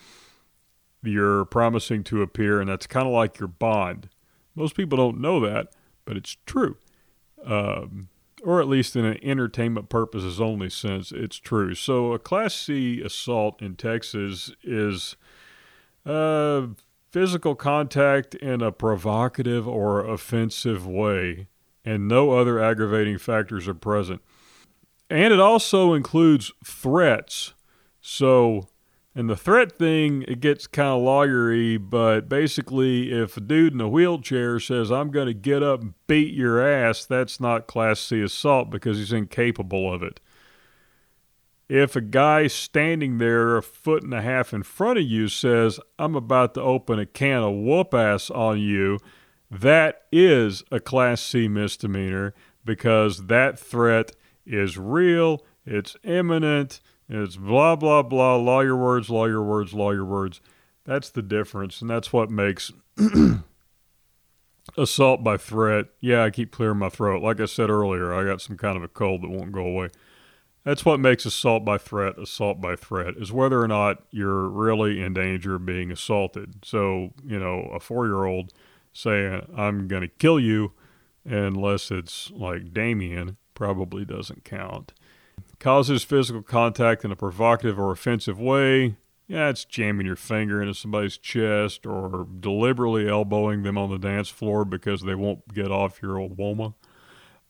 you're 1.04 1.44
promising 1.44 2.02
to 2.04 2.22
appear, 2.22 2.60
and 2.60 2.68
that's 2.68 2.88
kind 2.88 3.06
of 3.06 3.12
like 3.12 3.38
your 3.38 3.48
bond. 3.48 4.08
Most 4.56 4.74
people 4.74 4.98
don't 4.98 5.20
know 5.20 5.38
that, 5.38 5.68
but 6.04 6.16
it's 6.16 6.36
true. 6.46 6.76
Um, 7.44 8.08
or 8.42 8.60
at 8.60 8.68
least 8.68 8.96
in 8.96 9.04
an 9.04 9.18
entertainment 9.22 9.88
purposes 9.88 10.40
only 10.40 10.68
sense, 10.68 11.12
it's 11.12 11.36
true. 11.36 11.76
So, 11.76 12.12
a 12.12 12.18
Class 12.18 12.54
C 12.56 13.00
assault 13.00 13.62
in 13.62 13.76
Texas 13.76 14.50
is 14.64 15.16
uh, 16.04 16.66
physical 17.10 17.54
contact 17.54 18.34
in 18.34 18.62
a 18.62 18.72
provocative 18.72 19.68
or 19.68 20.04
offensive 20.04 20.86
way, 20.86 21.48
and 21.84 22.08
no 22.08 22.30
other 22.32 22.58
aggravating 22.58 23.18
factors 23.18 23.68
are 23.68 23.74
present. 23.74 24.20
And 25.10 25.32
it 25.32 25.40
also 25.40 25.92
includes 25.92 26.52
threats. 26.64 27.52
So, 28.00 28.68
and 29.14 29.28
the 29.28 29.36
threat 29.36 29.72
thing, 29.72 30.24
it 30.26 30.40
gets 30.40 30.66
kind 30.66 30.88
of 30.88 31.02
lawyery, 31.02 31.78
but 31.78 32.30
basically, 32.30 33.12
if 33.12 33.36
a 33.36 33.40
dude 33.40 33.74
in 33.74 33.80
a 33.82 33.88
wheelchair 33.88 34.58
says, 34.58 34.90
I'm 34.90 35.10
going 35.10 35.26
to 35.26 35.34
get 35.34 35.62
up 35.62 35.82
and 35.82 35.94
beat 36.06 36.32
your 36.32 36.66
ass, 36.66 37.04
that's 37.04 37.38
not 37.38 37.66
Class 37.66 38.00
C 38.00 38.22
assault 38.22 38.70
because 38.70 38.96
he's 38.96 39.12
incapable 39.12 39.92
of 39.92 40.02
it. 40.02 40.18
If 41.68 41.96
a 41.96 42.00
guy 42.00 42.48
standing 42.48 43.18
there 43.18 43.56
a 43.56 43.62
foot 43.62 44.02
and 44.02 44.12
a 44.12 44.22
half 44.22 44.52
in 44.52 44.62
front 44.62 44.98
of 44.98 45.04
you 45.04 45.28
says, 45.28 45.80
I'm 45.98 46.14
about 46.14 46.54
to 46.54 46.60
open 46.60 46.98
a 46.98 47.06
can 47.06 47.42
of 47.42 47.54
whoop 47.54 47.94
ass 47.94 48.30
on 48.30 48.60
you, 48.60 48.98
that 49.50 50.02
is 50.10 50.62
a 50.70 50.80
Class 50.80 51.20
C 51.20 51.48
misdemeanor 51.48 52.34
because 52.64 53.26
that 53.26 53.58
threat 53.58 54.12
is 54.46 54.78
real, 54.78 55.44
it's 55.64 55.96
imminent, 56.04 56.80
it's 57.08 57.36
blah, 57.36 57.76
blah, 57.76 58.02
blah, 58.02 58.36
lawyer 58.36 58.76
words, 58.76 59.10
lawyer 59.10 59.42
words, 59.42 59.74
lawyer 59.74 60.04
words. 60.04 60.40
That's 60.84 61.10
the 61.10 61.22
difference, 61.22 61.80
and 61.80 61.90
that's 61.90 62.12
what 62.12 62.30
makes 62.30 62.72
assault 64.76 65.22
by 65.22 65.36
threat. 65.36 65.86
Yeah, 66.00 66.24
I 66.24 66.30
keep 66.30 66.50
clearing 66.50 66.78
my 66.78 66.88
throat. 66.88 67.22
Like 67.22 67.40
I 67.40 67.44
said 67.44 67.70
earlier, 67.70 68.12
I 68.12 68.24
got 68.24 68.40
some 68.40 68.56
kind 68.56 68.76
of 68.76 68.82
a 68.82 68.88
cold 68.88 69.22
that 69.22 69.30
won't 69.30 69.52
go 69.52 69.64
away. 69.64 69.90
That's 70.64 70.84
what 70.84 71.00
makes 71.00 71.26
assault 71.26 71.64
by 71.64 71.78
threat 71.78 72.18
assault 72.18 72.60
by 72.60 72.76
threat 72.76 73.14
is 73.16 73.32
whether 73.32 73.60
or 73.60 73.68
not 73.68 74.04
you're 74.10 74.48
really 74.48 75.02
in 75.02 75.14
danger 75.14 75.56
of 75.56 75.66
being 75.66 75.90
assaulted. 75.90 76.64
So, 76.64 77.10
you 77.24 77.38
know, 77.38 77.62
a 77.74 77.80
four 77.80 78.06
year 78.06 78.24
old 78.24 78.52
saying, 78.92 79.46
I'm 79.56 79.88
going 79.88 80.02
to 80.02 80.08
kill 80.08 80.38
you, 80.38 80.72
unless 81.24 81.90
it's 81.90 82.30
like 82.30 82.72
Damien, 82.72 83.38
probably 83.54 84.04
doesn't 84.04 84.44
count. 84.44 84.92
Causes 85.58 86.04
physical 86.04 86.42
contact 86.42 87.04
in 87.04 87.10
a 87.10 87.16
provocative 87.16 87.78
or 87.78 87.90
offensive 87.90 88.38
way. 88.38 88.96
Yeah, 89.28 89.48
it's 89.48 89.64
jamming 89.64 90.06
your 90.06 90.16
finger 90.16 90.60
into 90.60 90.74
somebody's 90.74 91.16
chest 91.16 91.86
or 91.86 92.26
deliberately 92.38 93.08
elbowing 93.08 93.62
them 93.62 93.78
on 93.78 93.90
the 93.90 93.98
dance 93.98 94.28
floor 94.28 94.64
because 94.64 95.02
they 95.02 95.14
won't 95.14 95.54
get 95.54 95.70
off 95.70 96.02
your 96.02 96.18
old 96.18 96.36
woman. 96.36 96.74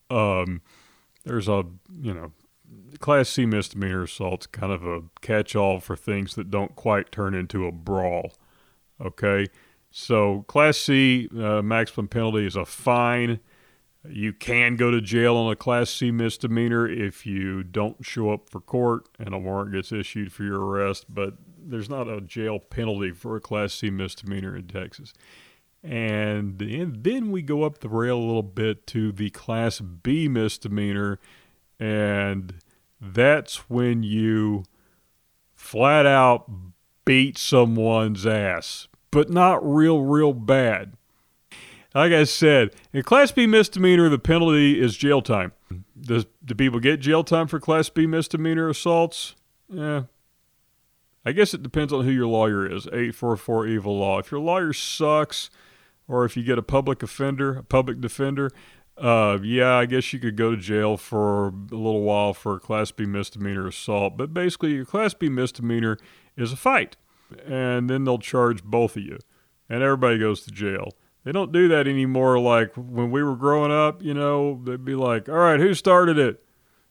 Um, 0.09 0.61
there's 1.25 1.49
a, 1.49 1.65
you 2.01 2.15
know, 2.15 2.33
Class 2.99 3.29
C 3.29 3.47
misdemeanor 3.47 4.05
assault's 4.05 4.47
kind 4.47 4.73
of 4.73 4.87
a 4.87 5.03
catch 5.21 5.57
all 5.57 5.81
for 5.81 5.97
things 5.97 6.35
that 6.35 6.51
don't 6.51 6.77
quite 6.77 7.11
turn 7.11 7.35
into 7.35 7.67
a 7.67 7.73
brawl. 7.73 8.33
Okay? 9.01 9.47
So, 9.91 10.45
Class 10.49 10.79
C 10.79 11.29
uh, 11.37 11.63
maximum 11.63 12.09
penalty 12.09 12.47
is 12.47 12.57
a 12.57 12.65
fine 12.65 13.41
you 14.09 14.33
can 14.33 14.77
go 14.77 14.91
to 14.91 15.01
jail 15.01 15.37
on 15.37 15.53
a 15.53 15.57
Class 15.57 15.91
C 15.91 16.11
misdemeanor 16.11 16.89
if 16.89 17.25
you 17.25 17.63
don't 17.63 18.05
show 18.05 18.33
up 18.33 18.49
for 18.51 18.61
court 18.61 19.07
and 19.19 19.33
a 19.33 19.39
warrant 19.39 19.73
gets 19.73 19.93
issued 19.93 20.33
for 20.33 20.43
your 20.43 20.61
arrest, 20.61 21.07
but 21.09 21.35
there's 21.57 21.89
not 21.89 22.09
a 22.09 22.21
jail 22.21 22.59
penalty 22.59 23.13
for 23.13 23.37
a 23.37 23.41
Class 23.41 23.75
C 23.75 23.91
misdemeanor 23.91 24.57
in 24.57 24.67
Texas. 24.67 25.13
And, 25.85 26.61
and 26.63 27.05
then 27.05 27.31
we 27.31 27.43
go 27.43 27.63
up 27.63 27.79
the 27.79 27.89
rail 27.89 28.19
a 28.19 28.25
little 28.25 28.43
bit 28.43 28.87
to 28.89 29.13
the 29.13 29.31
Class 29.31 29.81
B 29.81 30.29
misdemeanor, 30.29 31.19
and 31.83 32.55
that's 33.01 33.69
when 33.69 34.03
you 34.03 34.65
flat 35.55 36.07
out 36.07 36.51
beat 37.05 37.37
someone's 37.37 38.27
ass, 38.27 38.89
but 39.11 39.31
not 39.31 39.65
real, 39.65 40.03
real 40.03 40.33
bad 40.33 40.97
like 41.95 42.13
I 42.13 42.25
said, 42.25 42.75
in 42.93 43.03
Class 43.03 43.33
B 43.33 43.47
misdemeanor, 43.47 44.09
the 44.09 44.19
penalty 44.19 44.81
is 44.81 44.97
jail 44.97 45.21
time. 45.21 45.53
Does 46.01 46.27
do 46.45 46.55
people 46.55 46.81
get 46.81 47.01
jail 47.01 47.23
time 47.23 47.47
for 47.47 47.61
Class 47.61 47.89
B 47.89 48.07
misdemeanor 48.07 48.69
assaults? 48.69 49.35
Yeah. 49.69 50.05
I 51.25 51.33
guess 51.33 51.55
it 51.55 51.63
depends 51.63 51.93
on 51.93 52.05
who 52.05 52.11
your 52.11 52.27
lawyer 52.27 52.67
is. 52.67 52.87
844 52.87 53.67
evil 53.67 53.99
law. 53.99 54.19
If 54.19 54.31
your 54.31 54.41
lawyer 54.41 54.73
sucks, 54.73 55.51
or 56.09 56.25
if 56.25 56.37
you 56.37 56.43
get 56.43 56.59
a 56.59 56.63
public 56.63 57.03
offender, 57.03 57.59
a 57.59 57.63
public 57.63 58.01
defender, 58.01 58.51
uh, 58.99 59.39
yeah, 59.43 59.75
I 59.75 59.87
guess 59.87 60.13
you 60.13 60.19
could 60.19 60.37
go 60.37 60.51
to 60.51 60.57
jail 60.57 60.97
for 60.97 61.49
a 61.49 61.51
little 61.71 62.03
while 62.03 62.35
for 62.35 62.57
a 62.57 62.61
Class 62.61 62.91
B 62.91 63.07
misdemeanor 63.07 63.67
assault. 63.67 64.17
But 64.17 64.35
basically, 64.35 64.73
your 64.73 64.85
Class 64.85 65.15
B 65.15 65.29
misdemeanor 65.29 65.99
is 66.37 66.53
a 66.53 66.57
fight, 66.57 66.97
and 67.47 67.89
then 67.89 68.05
they'll 68.05 68.19
charge 68.19 68.63
both 68.63 68.97
of 68.97 69.03
you, 69.03 69.19
and 69.69 69.83
everybody 69.83 70.19
goes 70.19 70.43
to 70.43 70.51
jail. 70.51 70.93
They 71.25 71.33
don't 71.33 71.53
do 71.53 71.69
that 71.69 71.87
anymore. 71.87 72.39
Like 72.39 72.73
when 72.77 73.11
we 73.11 73.23
were 73.23 73.37
growing 73.37 73.73
up, 73.73 74.03
you 74.03 74.13
know, 74.13 74.61
they'd 74.65 74.85
be 74.85 74.95
like, 74.95 75.29
all 75.29 75.37
right, 75.37 75.61
who 75.61 75.73
started 75.75 76.19
it? 76.19 76.43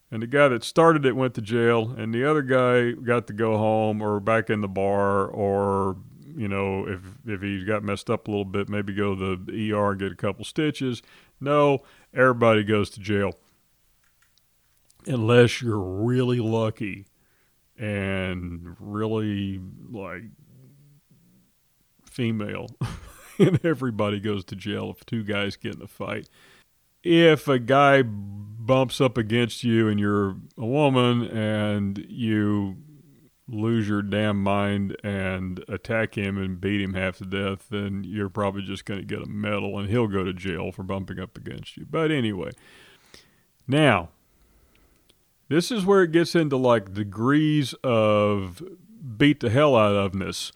And 0.09 0.21
the 0.21 0.27
guy 0.27 0.49
that 0.49 0.63
started 0.63 1.05
it 1.05 1.15
went 1.15 1.35
to 1.35 1.41
jail, 1.41 1.93
and 1.97 2.13
the 2.13 2.29
other 2.29 2.41
guy 2.41 2.91
got 2.91 3.27
to 3.27 3.33
go 3.33 3.57
home 3.57 4.01
or 4.01 4.19
back 4.19 4.49
in 4.49 4.61
the 4.61 4.67
bar, 4.67 5.27
or 5.27 5.97
you 6.35 6.47
know, 6.47 6.85
if 6.87 6.99
if 7.25 7.41
he 7.41 7.63
got 7.63 7.83
messed 7.83 8.09
up 8.09 8.27
a 8.27 8.31
little 8.31 8.45
bit, 8.45 8.69
maybe 8.69 8.93
go 8.93 9.15
to 9.15 9.35
the 9.37 9.71
ER 9.71 9.91
and 9.91 9.99
get 9.99 10.11
a 10.11 10.15
couple 10.15 10.43
stitches. 10.43 11.01
No, 11.41 11.81
everybody 12.13 12.63
goes 12.63 12.89
to 12.91 12.99
jail, 12.99 13.33
unless 15.07 15.61
you're 15.61 15.79
really 15.79 16.39
lucky 16.39 17.07
and 17.77 18.75
really 18.79 19.59
like 19.89 20.23
female. 22.05 22.67
and 23.39 23.59
everybody 23.65 24.19
goes 24.19 24.45
to 24.45 24.55
jail 24.55 24.91
if 24.95 25.05
two 25.05 25.23
guys 25.23 25.55
get 25.55 25.75
in 25.75 25.81
a 25.81 25.87
fight. 25.87 26.29
If 27.03 27.47
a 27.47 27.57
guy 27.57 28.03
bumps 28.03 29.01
up 29.01 29.17
against 29.17 29.63
you 29.63 29.87
and 29.87 29.99
you're 29.99 30.35
a 30.57 30.65
woman 30.65 31.23
and 31.23 31.97
you 32.07 32.77
lose 33.51 33.87
your 33.87 34.01
damn 34.01 34.41
mind 34.41 34.95
and 35.03 35.63
attack 35.67 36.17
him 36.17 36.37
and 36.37 36.61
beat 36.61 36.81
him 36.81 36.93
half 36.93 37.17
to 37.17 37.25
death, 37.25 37.67
then 37.69 38.03
you're 38.05 38.29
probably 38.29 38.61
just 38.61 38.85
going 38.85 38.99
to 38.99 39.05
get 39.05 39.21
a 39.21 39.29
medal 39.29 39.77
and 39.77 39.89
he'll 39.89 40.07
go 40.07 40.23
to 40.23 40.33
jail 40.33 40.71
for 40.71 40.83
bumping 40.83 41.19
up 41.19 41.37
against 41.37 41.77
you. 41.77 41.85
But 41.89 42.11
anyway, 42.11 42.51
now, 43.67 44.09
this 45.49 45.69
is 45.71 45.85
where 45.85 46.03
it 46.03 46.11
gets 46.11 46.33
into 46.33 46.55
like 46.55 46.93
degrees 46.93 47.73
of 47.83 48.63
beat 49.17 49.41
the 49.41 49.49
hell 49.49 49.75
out 49.75 50.11
ofness. 50.11 50.51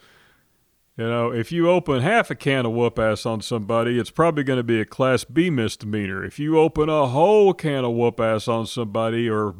You 0.97 1.05
know, 1.05 1.33
if 1.33 1.51
you 1.51 1.69
open 1.69 2.01
half 2.01 2.31
a 2.31 2.35
can 2.35 2.65
of 2.65 2.71
whoop 2.71 2.97
ass 2.97 3.25
on 3.25 3.41
somebody, 3.41 3.99
it's 3.99 4.09
probably 4.09 4.45
going 4.45 4.57
to 4.57 4.63
be 4.63 4.79
a 4.79 4.85
Class 4.85 5.25
B 5.25 5.49
misdemeanor. 5.49 6.23
If 6.23 6.39
you 6.39 6.57
open 6.57 6.87
a 6.87 7.07
whole 7.07 7.53
can 7.53 7.83
of 7.83 7.91
whoop 7.91 8.21
ass 8.21 8.47
on 8.47 8.65
somebody, 8.65 9.29
or 9.29 9.53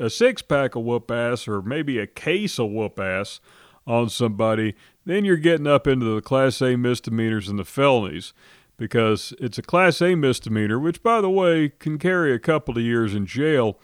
a 0.00 0.10
six 0.10 0.42
pack 0.42 0.74
of 0.74 0.82
whoop 0.82 1.10
ass, 1.10 1.46
or 1.46 1.62
maybe 1.62 1.98
a 1.98 2.06
case 2.06 2.58
of 2.58 2.70
whoop 2.70 2.98
ass 2.98 3.40
on 3.86 4.08
somebody, 4.08 4.74
then 5.04 5.24
you're 5.24 5.36
getting 5.36 5.66
up 5.66 5.86
into 5.86 6.14
the 6.14 6.22
Class 6.22 6.60
A 6.62 6.76
misdemeanors 6.76 7.48
and 7.48 7.58
the 7.58 7.64
felonies 7.64 8.32
because 8.76 9.34
it's 9.38 9.58
a 9.58 9.62
Class 9.62 10.00
A 10.00 10.14
misdemeanor, 10.14 10.78
which, 10.78 11.02
by 11.02 11.20
the 11.20 11.30
way, 11.30 11.68
can 11.68 11.98
carry 11.98 12.32
a 12.34 12.38
couple 12.38 12.76
of 12.78 12.82
years 12.82 13.14
in 13.14 13.26
jail 13.26 13.78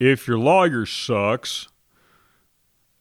if 0.00 0.26
your 0.26 0.38
lawyer 0.38 0.86
sucks 0.86 1.68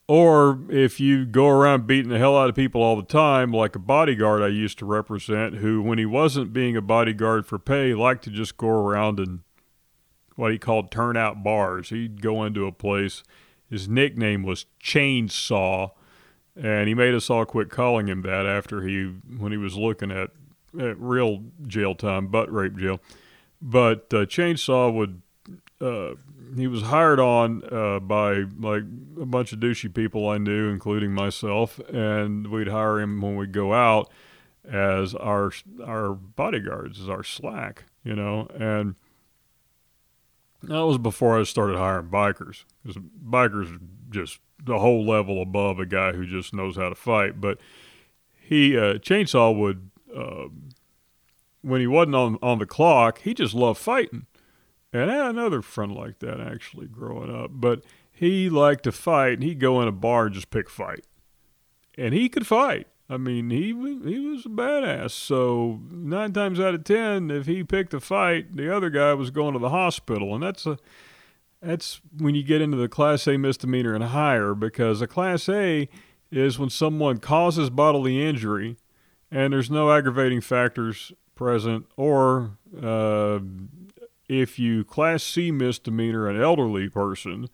or 0.08 0.60
if 0.70 1.00
you 1.00 1.26
go 1.26 1.48
around 1.48 1.88
beating 1.88 2.12
the 2.12 2.20
hell 2.20 2.38
out 2.38 2.50
of 2.50 2.56
people 2.56 2.82
all 2.82 2.98
the 2.98 3.04
time, 3.04 3.52
like 3.52 3.76
a 3.76 3.80
bodyguard 3.80 4.42
I 4.42 4.48
used 4.48 4.78
to 4.80 4.86
represent, 4.86 5.56
who, 5.56 5.82
when 5.82 5.98
he 5.98 6.06
wasn't 6.06 6.52
being 6.52 6.76
a 6.76 6.82
bodyguard 6.82 7.46
for 7.46 7.58
pay, 7.58 7.94
liked 7.94 8.26
to 8.26 8.30
just 8.30 8.58
go 8.58 8.68
around 8.68 9.20
and 9.20 9.40
what 10.36 10.52
he 10.52 10.58
called 10.58 10.92
turnout 10.92 11.44
bars. 11.44 11.90
He'd 11.90 12.22
go 12.22 12.44
into 12.44 12.66
a 12.66 12.72
place. 12.72 13.24
His 13.70 13.88
nickname 13.88 14.44
was 14.44 14.66
Chainsaw, 14.82 15.92
and 16.56 16.88
he 16.88 16.94
made 16.94 17.14
us 17.14 17.30
all 17.30 17.46
quit 17.46 17.70
calling 17.70 18.08
him 18.08 18.22
that 18.22 18.46
after 18.46 18.82
he, 18.82 19.06
when 19.38 19.52
he 19.52 19.58
was 19.58 19.76
looking 19.76 20.12
at, 20.12 20.32
at 20.80 21.00
real 21.00 21.44
jail 21.68 21.96
time, 21.96 22.28
butt 22.28 22.52
rape 22.52 22.78
jail. 22.78 23.00
But 23.62 24.14
uh, 24.14 24.26
Chainsaw 24.26 24.94
would 24.94 25.22
uh, 25.84 26.16
he 26.56 26.68
was 26.68 26.84
hired 26.84 27.20
on 27.20 27.64
uh, 27.72 28.00
by 28.00 28.44
like 28.60 28.84
a 29.20 29.26
bunch 29.26 29.54
of 29.54 29.60
douchey 29.60 29.94
people 29.94 30.30
I 30.30 30.38
knew, 30.38 30.70
including 30.70 31.12
myself, 31.14 31.80
and 31.90 32.48
we'd 32.48 32.68
hire 32.68 33.00
him 33.00 33.22
when 33.22 33.36
we'd 33.36 33.52
go 33.52 33.74
out 33.74 34.10
as 34.70 35.14
our 35.16 35.52
our 35.86 36.14
bodyguards, 36.14 37.02
as 37.02 37.10
our 37.10 37.24
slack, 37.24 37.86
you 38.04 38.16
know, 38.16 38.48
and 38.54 38.96
that 40.64 40.86
was 40.86 40.98
before 40.98 41.40
I 41.40 41.44
started 41.44 41.78
hiring 41.78 42.08
bikers 42.08 42.66
because 42.84 43.02
bikers 43.24 43.76
are 43.76 43.82
just 44.10 44.40
the 44.64 44.80
whole 44.80 45.06
level 45.06 45.42
above 45.42 45.80
a 45.80 45.86
guy 45.86 46.14
who 46.14 46.26
just 46.26 46.54
knows 46.54 46.78
how 46.78 46.90
to 46.90 46.96
fight. 46.96 47.42
But 47.42 47.60
he 48.40 48.78
uh, 48.78 48.96
chainsaw 48.96 49.56
would 49.56 49.90
uh, 50.16 50.46
when 51.62 51.82
he 51.82 51.88
wasn't 51.88 52.16
on 52.16 52.38
on 52.42 52.60
the 52.60 52.66
clock, 52.66 53.20
he 53.22 53.34
just 53.34 53.54
loved 53.54 53.80
fighting 53.80 54.28
and 54.94 55.10
I 55.10 55.16
had 55.16 55.26
another 55.32 55.64
friend 55.64 55.92
like 55.92 56.20
that 56.20 56.40
actually 56.40 56.86
growing 56.86 57.36
up, 57.36 57.50
but 57.52 57.84
he 58.12 58.48
liked 58.48 58.84
to 58.84 58.92
fight 58.92 59.34
and 59.34 59.44
he'd 59.44 59.60
go 59.60 59.82
in 59.82 59.88
a 59.88 59.92
bar 59.92 60.28
and 60.28 60.36
just 60.36 60.52
pick 60.52 60.70
fight. 60.70 61.06
And 61.98 62.14
he 62.14 62.30
could 62.30 62.46
fight. 62.46 62.88
I 63.10 63.18
mean, 63.18 63.50
he 63.50 63.68
he 63.68 64.20
was 64.20 64.46
a 64.46 64.50
badass. 64.50 65.12
So 65.12 65.82
nine 65.92 66.34
times 66.34 66.60
out 66.60 66.74
of 66.74 66.84
ten, 66.84 67.30
if 67.30 67.46
he 67.46 67.64
picked 67.64 67.94
a 67.94 68.00
fight, 68.00 68.56
the 68.56 68.74
other 68.76 68.90
guy 68.90 69.14
was 69.14 69.30
going 69.30 69.54
to 69.54 69.60
the 69.60 69.70
hospital, 69.70 70.34
and 70.34 70.44
that's 70.44 70.66
a 70.66 70.78
that's 71.62 72.02
when 72.18 72.36
you 72.36 72.44
get 72.44 72.62
into 72.62 72.78
the 72.78 72.90
Class 72.90 73.28
A 73.28 73.38
misdemeanor 73.38 73.94
and 73.94 74.04
higher, 74.04 74.54
because 74.54 75.02
a 75.02 75.08
Class 75.08 75.48
A 75.50 75.88
is 76.32 76.58
when 76.58 76.70
someone 76.70 77.18
causes 77.20 77.70
bodily 77.70 78.22
injury, 78.26 78.78
and 79.32 79.54
there's 79.54 79.70
no 79.70 79.92
aggravating 79.92 80.42
factors 80.42 81.12
present, 81.36 81.86
or 81.96 82.58
uh, 82.82 83.40
if 84.28 84.58
you 84.58 84.84
Class 84.84 85.24
C 85.24 85.52
misdemeanor 85.52 86.28
an 86.28 86.42
elderly 86.42 86.90
person, 86.90 87.48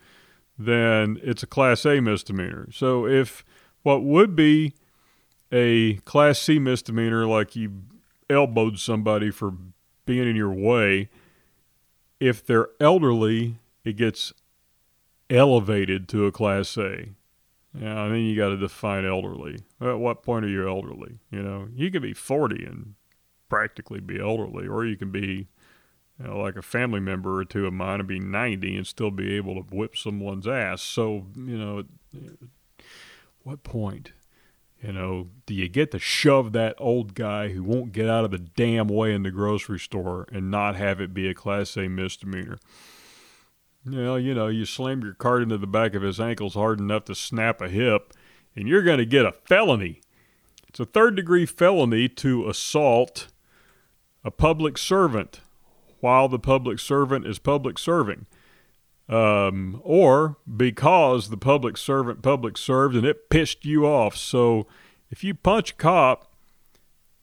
then 0.58 1.20
it's 1.24 1.44
a 1.44 1.48
Class 1.48 1.86
A 1.86 2.00
misdemeanor. 2.00 2.70
So 2.72 3.06
if 3.06 3.44
what 3.82 4.04
would 4.04 4.36
be 4.36 4.74
a 5.52 5.96
Class 6.06 6.40
C 6.40 6.60
misdemeanor, 6.60 7.26
like 7.26 7.56
you 7.56 7.84
elbowed 8.30 8.80
somebody 8.80 9.32
for 9.32 9.54
being 10.06 10.28
in 10.28 10.36
your 10.36 10.54
way, 10.54 11.10
if 12.20 12.46
they're 12.46 12.70
elderly, 12.80 13.60
it 13.84 13.96
gets 13.96 14.34
elevated 15.30 16.08
to 16.10 16.26
a 16.26 16.32
Class 16.32 16.78
A. 16.78 17.10
Yeah, 17.74 18.02
I 18.02 18.10
mean, 18.10 18.26
you 18.26 18.36
got 18.36 18.50
to 18.50 18.58
define 18.58 19.06
elderly. 19.06 19.60
At 19.80 20.00
what 20.00 20.24
point 20.24 20.46
are 20.46 20.50
you 20.50 20.68
elderly? 20.68 21.20
You 21.32 21.44
know, 21.44 21.68
you 21.74 21.92
can 21.92 22.02
be 22.02 22.14
40 22.14 22.66
and 22.66 22.96
practically 23.48 24.00
be 24.00 24.20
elderly, 24.20 24.68
or 24.68 24.86
you 24.86 24.98
can 24.98 25.12
be 25.12 25.48
you 26.20 26.28
know, 26.28 26.40
like 26.40 26.56
a 26.56 26.62
family 26.62 27.00
member 27.00 27.40
or 27.40 27.46
two 27.46 27.66
of 27.66 27.74
mine 27.74 28.00
and 28.00 28.08
be 28.08 28.20
90 28.20 28.76
and 28.76 28.88
still 28.88 29.12
be 29.12 29.36
able 29.36 29.56
to 29.56 29.76
whip 29.76 29.96
someone's 29.96 30.48
ass. 30.48 30.82
So, 30.82 31.28
you 31.36 31.58
know, 31.58 31.84
what 33.44 33.64
point? 33.64 34.12
You 34.82 34.94
know, 34.94 35.28
do 35.46 35.54
you 35.54 35.68
get 35.68 35.92
to 35.92 36.00
shove 36.00 36.54
that 36.54 36.76
old 36.78 37.14
guy 37.14 37.50
who 37.50 37.64
won't 37.64 37.92
get 37.92 38.10
out 38.10 38.24
of 38.24 38.32
the 38.32 38.40
damn 38.40 38.88
way 38.88 39.14
in 39.14 39.24
the 39.24 39.32
grocery 39.32 39.80
store 39.80 40.26
and 40.32 40.50
not 40.50 40.78
have 40.78 41.02
it 41.02 41.14
be 41.14 41.28
a 41.28 41.34
Class 41.34 41.76
A 41.76 41.90
misdemeanor? 41.90 42.60
Well, 43.86 44.18
you 44.18 44.34
know, 44.34 44.48
you 44.48 44.66
slam 44.66 45.02
your 45.02 45.14
cart 45.14 45.42
into 45.42 45.58
the 45.58 45.68
back 45.68 45.96
of 45.96 46.02
his 46.02 46.20
ankles 46.20 46.54
hard 46.54 46.80
enough 46.80 47.06
to 47.06 47.16
snap 47.16 47.60
a 47.60 47.68
hip, 47.68 48.14
and 48.56 48.68
you're 48.68 48.84
going 48.84 49.00
to 49.00 49.06
get 49.06 49.26
a 49.26 49.32
felony. 49.32 50.02
It's 50.70 50.80
a 50.80 50.86
third 50.86 51.16
degree 51.16 51.46
felony 51.46 52.08
to 52.10 52.48
assault 52.48 53.28
a 54.24 54.32
public 54.32 54.78
servant 54.78 55.42
while 56.00 56.30
the 56.30 56.40
public 56.40 56.80
servant 56.80 57.26
is 57.26 57.40
public 57.40 57.78
serving. 57.78 58.28
Um, 59.10 59.82
or 59.84 60.38
because 60.56 61.30
the 61.30 61.38
public 61.38 61.78
servant 61.78 62.22
public 62.22 62.58
served 62.58 62.96
and 62.96 63.06
it 63.06 63.30
pissed 63.32 63.66
you 63.66 63.88
off. 63.88 64.16
So 64.16 64.68
if 65.10 65.24
you 65.24 65.34
punch 65.34 65.72
a 65.72 65.76
cop, 65.76 66.32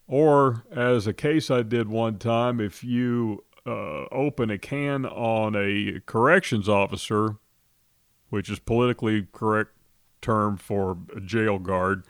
or 0.09 0.65
as 0.71 1.07
a 1.07 1.13
case 1.13 1.49
I 1.49 1.63
did 1.63 1.89
one 1.89 2.19
time, 2.19 2.61
if 2.61 2.83
you 2.83 3.45
uh, 3.65 4.07
open 4.11 4.51
a 4.51 4.59
can 4.59 5.07
on 5.07 5.55
a 5.57 6.01
corrections 6.07 6.69
officer, 6.69 7.37
which 8.31 8.51
is 8.51 8.59
politically 8.59 9.29
correct 9.33 9.71
term 10.21 10.57
for 10.57 10.99
a 11.15 11.21
jail 11.21 11.61
guard, 11.61 12.05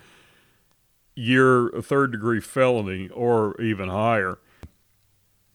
you're 1.15 1.69
a 1.77 1.83
third 1.83 2.13
degree 2.13 2.41
felony 2.41 3.09
or 3.11 3.61
even 3.61 3.89
higher. 3.89 4.39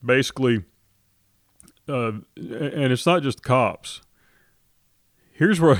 Basically, 0.03 0.63
uh, 1.87 2.11
and 2.35 2.91
it's 2.91 3.05
not 3.05 3.21
just 3.23 3.43
cops. 3.43 4.01
Here's 5.41 5.59
where 5.59 5.79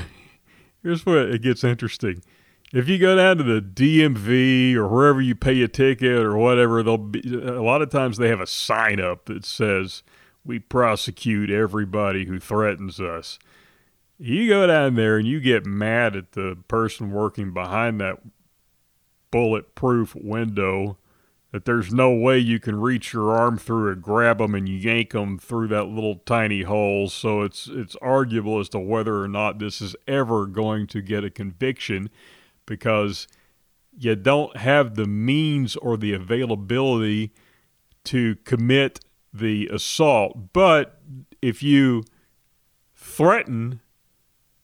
here's 0.82 1.06
where 1.06 1.28
it 1.30 1.40
gets 1.40 1.62
interesting. 1.62 2.24
If 2.72 2.88
you 2.88 2.98
go 2.98 3.14
down 3.14 3.36
to 3.36 3.44
the 3.44 3.60
DMV 3.60 4.74
or 4.74 4.88
wherever 4.88 5.20
you 5.20 5.36
pay 5.36 5.62
a 5.62 5.68
ticket 5.68 6.18
or 6.18 6.36
whatever, 6.36 6.82
they'll 6.82 6.98
be 6.98 7.20
a 7.40 7.62
lot 7.62 7.80
of 7.80 7.88
times 7.88 8.16
they 8.16 8.26
have 8.26 8.40
a 8.40 8.46
sign 8.48 8.98
up 8.98 9.26
that 9.26 9.44
says 9.44 10.02
we 10.44 10.58
prosecute 10.58 11.48
everybody 11.48 12.24
who 12.24 12.40
threatens 12.40 12.98
us. 13.00 13.38
You 14.18 14.48
go 14.48 14.66
down 14.66 14.96
there 14.96 15.16
and 15.16 15.28
you 15.28 15.38
get 15.38 15.64
mad 15.64 16.16
at 16.16 16.32
the 16.32 16.58
person 16.66 17.12
working 17.12 17.54
behind 17.54 18.00
that 18.00 18.18
bulletproof 19.30 20.16
window 20.16 20.96
that 21.52 21.66
there's 21.66 21.92
no 21.92 22.10
way 22.10 22.38
you 22.38 22.58
can 22.58 22.80
reach 22.80 23.12
your 23.12 23.30
arm 23.30 23.58
through 23.58 23.92
and 23.92 24.02
grab 24.02 24.38
them 24.38 24.54
and 24.54 24.68
yank 24.68 25.10
them 25.10 25.38
through 25.38 25.68
that 25.68 25.84
little 25.84 26.16
tiny 26.24 26.62
hole. 26.62 27.08
So 27.08 27.42
it's 27.42 27.68
it's 27.70 27.94
arguable 27.96 28.58
as 28.58 28.70
to 28.70 28.78
whether 28.78 29.22
or 29.22 29.28
not 29.28 29.58
this 29.58 29.80
is 29.82 29.94
ever 30.08 30.46
going 30.46 30.86
to 30.88 31.02
get 31.02 31.24
a 31.24 31.30
conviction 31.30 32.08
because 32.64 33.28
you 33.96 34.16
don't 34.16 34.56
have 34.56 34.94
the 34.94 35.06
means 35.06 35.76
or 35.76 35.98
the 35.98 36.14
availability 36.14 37.32
to 38.04 38.36
commit 38.44 39.00
the 39.32 39.68
assault. 39.68 40.54
But 40.54 41.00
if 41.42 41.62
you 41.62 42.04
threaten 42.94 43.80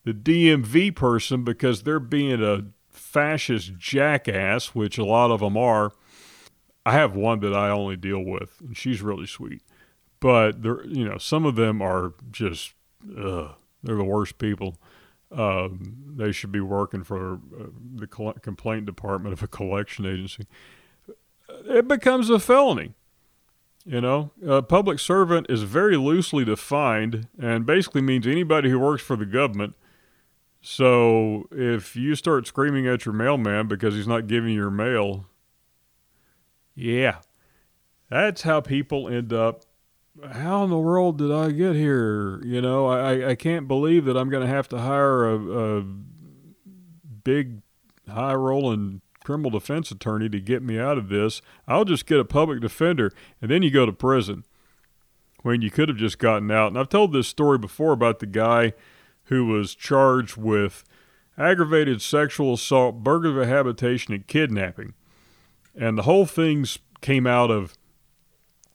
the 0.05 0.14
DMV 0.14 0.96
person 0.96 1.44
because 1.44 1.83
they're 1.83 2.01
being 2.01 2.42
a 2.42 2.64
fascist 2.88 3.77
jackass, 3.77 4.74
which 4.74 4.96
a 4.96 5.05
lot 5.05 5.31
of 5.31 5.40
them 5.40 5.57
are, 5.57 5.92
I 6.88 6.92
have 6.92 7.14
one 7.14 7.40
that 7.40 7.53
I 7.53 7.68
only 7.68 7.96
deal 7.96 8.24
with, 8.24 8.62
and 8.62 8.74
she's 8.74 9.03
really 9.03 9.27
sweet. 9.27 9.61
But 10.20 10.62
there, 10.62 10.83
you 10.87 11.07
know, 11.07 11.18
some 11.18 11.44
of 11.44 11.55
them 11.55 11.83
are 11.83 12.14
just, 12.31 12.72
ugh, 13.14 13.51
they're 13.83 13.96
the 13.96 14.05
worst 14.05 14.38
people. 14.38 14.79
Um, 15.31 16.14
they 16.16 16.33
should 16.33 16.51
be 16.51 16.62
working 16.62 17.05
for 17.05 17.35
uh, 17.35 17.66
the 17.94 18.07
complaint 18.07 18.87
department 18.87 19.35
of 19.35 19.42
a 19.42 19.46
collection 19.46 20.07
agency. 20.07 20.46
It 21.66 21.87
becomes 21.87 22.31
a 22.31 22.38
felony. 22.38 22.94
You 23.85 24.01
know, 24.01 24.31
a 24.46 24.62
public 24.62 24.98
servant 24.98 25.46
is 25.51 25.64
very 25.64 25.98
loosely 25.98 26.46
defined 26.46 27.29
and 27.38 27.66
basically 27.66 28.01
means 28.01 28.27
anybody 28.27 28.70
who 28.70 28.79
works 28.79 29.03
for 29.03 29.16
the 29.16 29.27
government. 29.27 29.74
So 30.62 31.48
if 31.53 31.96
you 31.96 32.14
start 32.14 32.46
screaming 32.46 32.87
at 32.87 33.05
your 33.05 33.14
mailman 33.14 33.68
because 33.68 33.94
he's 33.94 34.09
not 34.09 34.27
giving 34.27 34.53
you 34.53 34.57
your 34.57 34.70
mail, 34.70 35.27
yeah. 36.78 37.16
That's 38.08 38.42
how 38.42 38.60
people 38.60 39.08
end 39.08 39.32
up. 39.32 39.64
How 40.32 40.64
in 40.64 40.70
the 40.70 40.78
world 40.78 41.18
did 41.18 41.30
I 41.30 41.50
get 41.50 41.74
here? 41.74 42.40
You 42.44 42.60
know, 42.60 42.86
I, 42.86 43.30
I 43.30 43.34
can't 43.34 43.68
believe 43.68 44.04
that 44.06 44.16
I'm 44.16 44.30
going 44.30 44.46
to 44.46 44.52
have 44.52 44.68
to 44.68 44.78
hire 44.78 45.28
a, 45.28 45.78
a 45.78 45.84
big, 47.24 47.62
high 48.08 48.34
rolling 48.34 49.00
criminal 49.24 49.50
defense 49.50 49.90
attorney 49.90 50.28
to 50.28 50.40
get 50.40 50.62
me 50.62 50.78
out 50.78 50.98
of 50.98 51.08
this. 51.08 51.42
I'll 51.66 51.84
just 51.84 52.06
get 52.06 52.20
a 52.20 52.24
public 52.24 52.60
defender, 52.60 53.12
and 53.42 53.50
then 53.50 53.62
you 53.62 53.70
go 53.70 53.84
to 53.84 53.92
prison 53.92 54.44
when 55.42 55.60
you 55.60 55.70
could 55.70 55.88
have 55.88 55.98
just 55.98 56.18
gotten 56.18 56.50
out. 56.50 56.68
And 56.68 56.78
I've 56.78 56.88
told 56.88 57.12
this 57.12 57.28
story 57.28 57.58
before 57.58 57.92
about 57.92 58.20
the 58.20 58.26
guy 58.26 58.72
who 59.24 59.46
was 59.46 59.74
charged 59.74 60.36
with 60.36 60.84
aggravated 61.36 62.02
sexual 62.02 62.54
assault, 62.54 63.02
burglary 63.04 63.42
of 63.42 63.48
habitation, 63.48 64.14
and 64.14 64.26
kidnapping. 64.26 64.94
And 65.78 65.96
the 65.96 66.02
whole 66.02 66.26
thing 66.26 66.66
came 67.00 67.26
out 67.26 67.50
of 67.50 67.78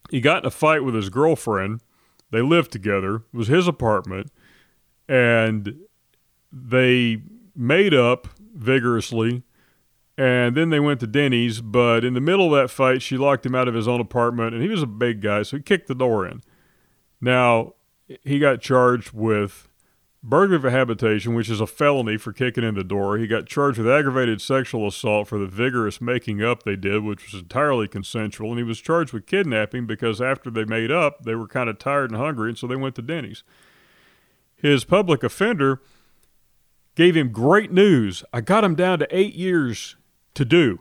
he 0.09 0.21
got 0.21 0.43
in 0.43 0.47
a 0.47 0.51
fight 0.51 0.83
with 0.83 0.93
his 0.93 1.09
girlfriend. 1.09 1.81
They 2.31 2.41
lived 2.41 2.71
together. 2.71 3.15
It 3.15 3.37
was 3.37 3.47
his 3.47 3.67
apartment. 3.67 4.31
And 5.09 5.79
they 6.51 7.23
made 7.55 7.93
up 7.93 8.27
vigorously. 8.55 9.43
And 10.15 10.55
then 10.55 10.69
they 10.69 10.79
went 10.79 10.99
to 10.99 11.07
Denny's. 11.07 11.61
But 11.61 12.05
in 12.05 12.13
the 12.13 12.21
middle 12.21 12.53
of 12.53 12.61
that 12.61 12.71
fight, 12.71 13.01
she 13.01 13.17
locked 13.17 13.45
him 13.45 13.55
out 13.55 13.67
of 13.67 13.73
his 13.73 13.87
own 13.87 13.99
apartment. 13.99 14.53
And 14.53 14.61
he 14.61 14.69
was 14.69 14.83
a 14.83 14.87
big 14.87 15.21
guy, 15.21 15.41
so 15.41 15.57
he 15.57 15.63
kicked 15.63 15.87
the 15.87 15.95
door 15.95 16.27
in. 16.27 16.41
Now, 17.19 17.73
he 18.23 18.37
got 18.37 18.61
charged 18.61 19.13
with 19.13 19.67
burglary 20.23 20.55
of 20.55 20.65
a 20.65 20.71
habitation, 20.71 21.35
which 21.35 21.49
is 21.49 21.59
a 21.59 21.67
felony 21.67 22.17
for 22.17 22.31
kicking 22.31 22.63
in 22.63 22.75
the 22.75 22.83
door. 22.83 23.17
He 23.17 23.27
got 23.27 23.45
charged 23.45 23.77
with 23.77 23.89
aggravated 23.89 24.41
sexual 24.41 24.87
assault 24.87 25.27
for 25.27 25.37
the 25.37 25.47
vigorous 25.47 25.99
making 25.99 26.41
up 26.41 26.63
they 26.63 26.77
did, 26.77 27.03
which 27.03 27.31
was 27.31 27.41
entirely 27.41 27.89
consensual. 27.89 28.51
And 28.51 28.57
he 28.57 28.63
was 28.63 28.79
charged 28.79 29.11
with 29.11 29.25
kidnapping 29.25 29.85
because 29.85 30.21
after 30.21 30.49
they 30.49 30.63
made 30.63 30.91
up, 30.91 31.23
they 31.23 31.35
were 31.35 31.47
kind 31.47 31.69
of 31.69 31.77
tired 31.77 32.11
and 32.11 32.19
hungry, 32.19 32.49
and 32.49 32.57
so 32.57 32.67
they 32.67 32.77
went 32.77 32.95
to 32.95 33.01
Denny's. 33.01 33.43
His 34.55 34.85
public 34.85 35.23
offender 35.23 35.81
gave 36.95 37.17
him 37.17 37.31
great 37.31 37.71
news. 37.71 38.23
I 38.31 38.39
got 38.39 38.63
him 38.63 38.75
down 38.75 38.99
to 38.99 39.15
eight 39.15 39.35
years 39.35 39.97
to 40.35 40.45
do. 40.45 40.79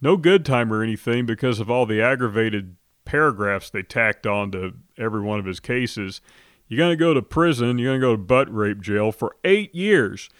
No 0.00 0.16
good 0.16 0.44
time 0.44 0.72
or 0.72 0.82
anything 0.82 1.24
because 1.24 1.60
of 1.60 1.70
all 1.70 1.86
the 1.86 2.02
aggravated 2.02 2.74
paragraphs 3.04 3.70
they 3.70 3.82
tacked 3.82 4.26
on 4.26 4.50
to 4.50 4.72
every 4.98 5.20
one 5.20 5.38
of 5.38 5.44
his 5.44 5.60
cases 5.60 6.20
you're 6.68 6.78
going 6.78 6.90
to 6.92 6.96
go 6.96 7.12
to 7.14 7.22
prison. 7.22 7.78
You're 7.78 7.90
going 7.90 8.00
to 8.00 8.06
go 8.06 8.12
to 8.12 8.22
butt 8.22 8.52
rape 8.52 8.80
jail 8.80 9.12
for 9.12 9.36
eight 9.44 9.74
years. 9.74 10.30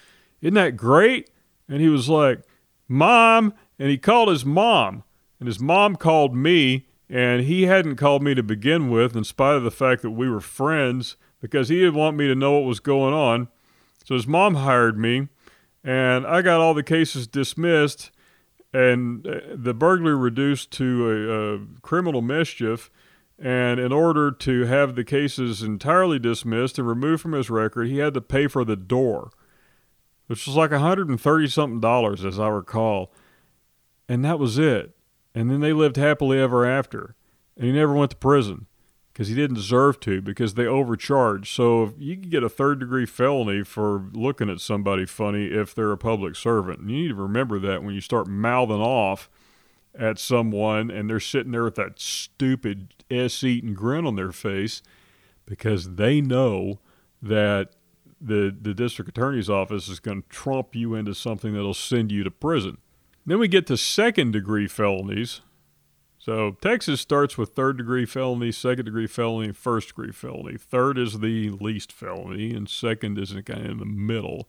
Isn't 0.41 0.55
that 0.55 0.77
great? 0.77 1.29
And 1.69 1.81
he 1.81 1.89
was 1.89 2.09
like, 2.09 2.41
Mom. 2.87 3.53
And 3.79 3.89
he 3.89 3.97
called 3.97 4.29
his 4.29 4.45
mom. 4.45 5.03
And 5.39 5.47
his 5.47 5.59
mom 5.59 5.95
called 5.95 6.35
me. 6.35 6.87
And 7.09 7.41
he 7.43 7.63
hadn't 7.63 7.97
called 7.97 8.23
me 8.23 8.33
to 8.33 8.43
begin 8.43 8.89
with, 8.89 9.15
in 9.15 9.23
spite 9.23 9.55
of 9.55 9.63
the 9.63 9.71
fact 9.71 10.01
that 10.01 10.11
we 10.11 10.29
were 10.29 10.39
friends, 10.39 11.17
because 11.41 11.69
he 11.69 11.75
didn't 11.75 11.95
want 11.95 12.17
me 12.17 12.27
to 12.27 12.35
know 12.35 12.53
what 12.53 12.67
was 12.67 12.79
going 12.79 13.13
on. 13.13 13.49
So 14.05 14.15
his 14.15 14.25
mom 14.25 14.55
hired 14.55 14.97
me. 14.97 15.27
And 15.83 16.25
I 16.25 16.41
got 16.41 16.61
all 16.61 16.73
the 16.73 16.81
cases 16.81 17.27
dismissed. 17.27 18.09
and 18.73 19.25
uh, 19.27 19.39
the 19.53 19.73
burglary 19.73 20.15
reduced 20.15 20.71
to 20.71 21.09
a, 21.09 21.55
a 21.55 21.59
criminal 21.81 22.21
mischief. 22.21 22.89
And 23.43 23.77
in 23.77 23.91
order 23.91 24.31
to 24.31 24.63
have 24.67 24.95
the 24.95 25.03
cases 25.03 25.61
entirely 25.61 26.17
dismissed 26.17 26.79
and 26.79 26.87
removed 26.87 27.21
from 27.21 27.33
his 27.33 27.49
record, 27.49 27.89
he 27.89 27.97
had 27.97 28.13
to 28.13 28.21
pay 28.21 28.47
for 28.47 28.63
the 28.63 28.77
door, 28.77 29.31
which 30.27 30.47
was 30.47 30.55
like 30.55 30.71
130 30.71 31.47
something 31.49 31.81
dollars, 31.81 32.23
as 32.23 32.39
I 32.39 32.47
recall. 32.47 33.11
And 34.07 34.23
that 34.23 34.39
was 34.39 34.57
it. 34.57 34.95
And 35.35 35.51
then 35.51 35.59
they 35.59 35.73
lived 35.73 35.97
happily 35.97 36.39
ever 36.39 36.65
after. 36.65 37.15
And 37.57 37.65
he 37.65 37.73
never 37.73 37.91
went 37.91 38.11
to 38.11 38.17
prison 38.17 38.67
because 39.11 39.27
he 39.27 39.35
didn't 39.35 39.57
deserve 39.57 39.99
to 39.99 40.21
because 40.21 40.53
they 40.53 40.65
overcharged. 40.65 41.53
So 41.53 41.83
if 41.83 41.91
you 41.97 42.15
can 42.15 42.29
get 42.29 42.43
a 42.43 42.49
third 42.49 42.79
degree 42.79 43.05
felony 43.05 43.63
for 43.63 44.05
looking 44.13 44.49
at 44.49 44.61
somebody 44.61 45.05
funny 45.05 45.47
if 45.47 45.75
they're 45.75 45.91
a 45.91 45.97
public 45.97 46.37
servant. 46.37 46.79
And 46.79 46.89
you 46.89 47.01
need 47.01 47.07
to 47.09 47.15
remember 47.15 47.59
that 47.59 47.83
when 47.83 47.93
you 47.93 47.99
start 47.99 48.27
mouthing 48.27 48.79
off 48.79 49.29
at 49.97 50.17
someone 50.17 50.89
and 50.89 51.09
they're 51.09 51.19
sitting 51.19 51.51
there 51.51 51.63
with 51.63 51.75
that 51.75 51.99
stupid 51.99 52.93
s 53.11 53.43
eating 53.43 53.73
grin 53.73 54.05
on 54.05 54.15
their 54.15 54.31
face 54.31 54.81
because 55.45 55.95
they 55.95 56.19
know 56.19 56.79
that 57.21 57.71
the 58.19 58.55
the 58.59 58.73
district 58.73 59.09
attorney's 59.09 59.49
office 59.49 59.87
is 59.87 59.99
going 59.99 60.21
to 60.21 60.29
trump 60.29 60.75
you 60.75 60.95
into 60.95 61.13
something 61.13 61.53
that'll 61.53 61.73
send 61.73 62.11
you 62.11 62.23
to 62.23 62.31
prison. 62.31 62.77
Then 63.25 63.39
we 63.39 63.47
get 63.47 63.67
to 63.67 63.77
second 63.77 64.31
degree 64.31 64.67
felonies. 64.67 65.41
So 66.17 66.51
Texas 66.61 67.01
starts 67.01 67.37
with 67.37 67.49
third 67.49 67.77
degree 67.77 68.05
felony, 68.05 68.53
second 68.53 68.85
degree 68.85 69.07
felony, 69.07 69.51
first 69.51 69.89
degree 69.89 70.13
felony. 70.13 70.57
Third 70.57 70.97
is 70.97 71.19
the 71.19 71.49
least 71.49 71.91
felony, 71.91 72.53
and 72.53 72.69
second 72.69 73.19
is 73.19 73.33
kind 73.45 73.65
of 73.65 73.71
in 73.71 73.77
the 73.79 73.85
middle. 73.85 74.47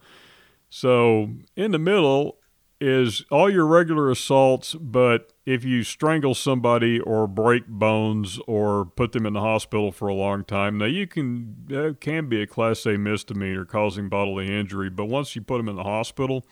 So 0.71 1.31
in 1.57 1.73
the 1.73 1.79
middle 1.81 2.39
is 2.81 3.25
all 3.31 3.49
your 3.49 3.67
regular 3.67 4.11
assaults, 4.11 4.75
but 4.75 5.33
if 5.47 5.65
you 5.65 5.83
strangle 5.85 6.35
somebody 6.35 7.01
or 7.01 7.27
break 7.27 7.67
bones 7.67 8.41
or 8.47 8.85
put 8.85 9.13
them 9.13 9.27
in 9.27 9.33
the 9.33 9.41
hospital 9.41 9.93
for 9.93 10.09
a 10.09 10.15
long 10.15 10.45
time, 10.45 10.79
now 10.79 10.87
you 10.87 11.07
can 11.07 11.97
can 12.01 12.29
be 12.29 12.43
a 12.43 12.47
class 12.47 12.85
A 12.87 12.99
misdemeanor 12.99 13.65
causing 13.65 14.09
bodily 14.09 14.49
injury, 14.49 14.91
but 14.91 15.07
once 15.07 15.35
you 15.37 15.43
put 15.43 15.59
them 15.59 15.69
in 15.69 15.77
the 15.77 15.85
hospital, 15.85 16.45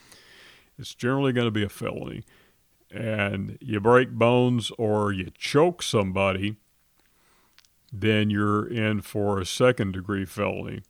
it's 0.78 0.94
generally 0.94 1.32
going 1.32 1.46
to 1.46 1.50
be 1.50 1.64
a 1.64 1.68
felony. 1.68 2.22
And 2.90 3.58
you 3.60 3.80
break 3.80 4.10
bones 4.10 4.70
or 4.78 5.12
you 5.12 5.30
choke 5.36 5.82
somebody, 5.82 6.56
then 7.92 8.30
you're 8.30 8.66
in 8.66 9.00
for 9.00 9.38
a 9.38 9.46
second 9.46 9.92
degree 9.92 10.24
felony. 10.24 10.82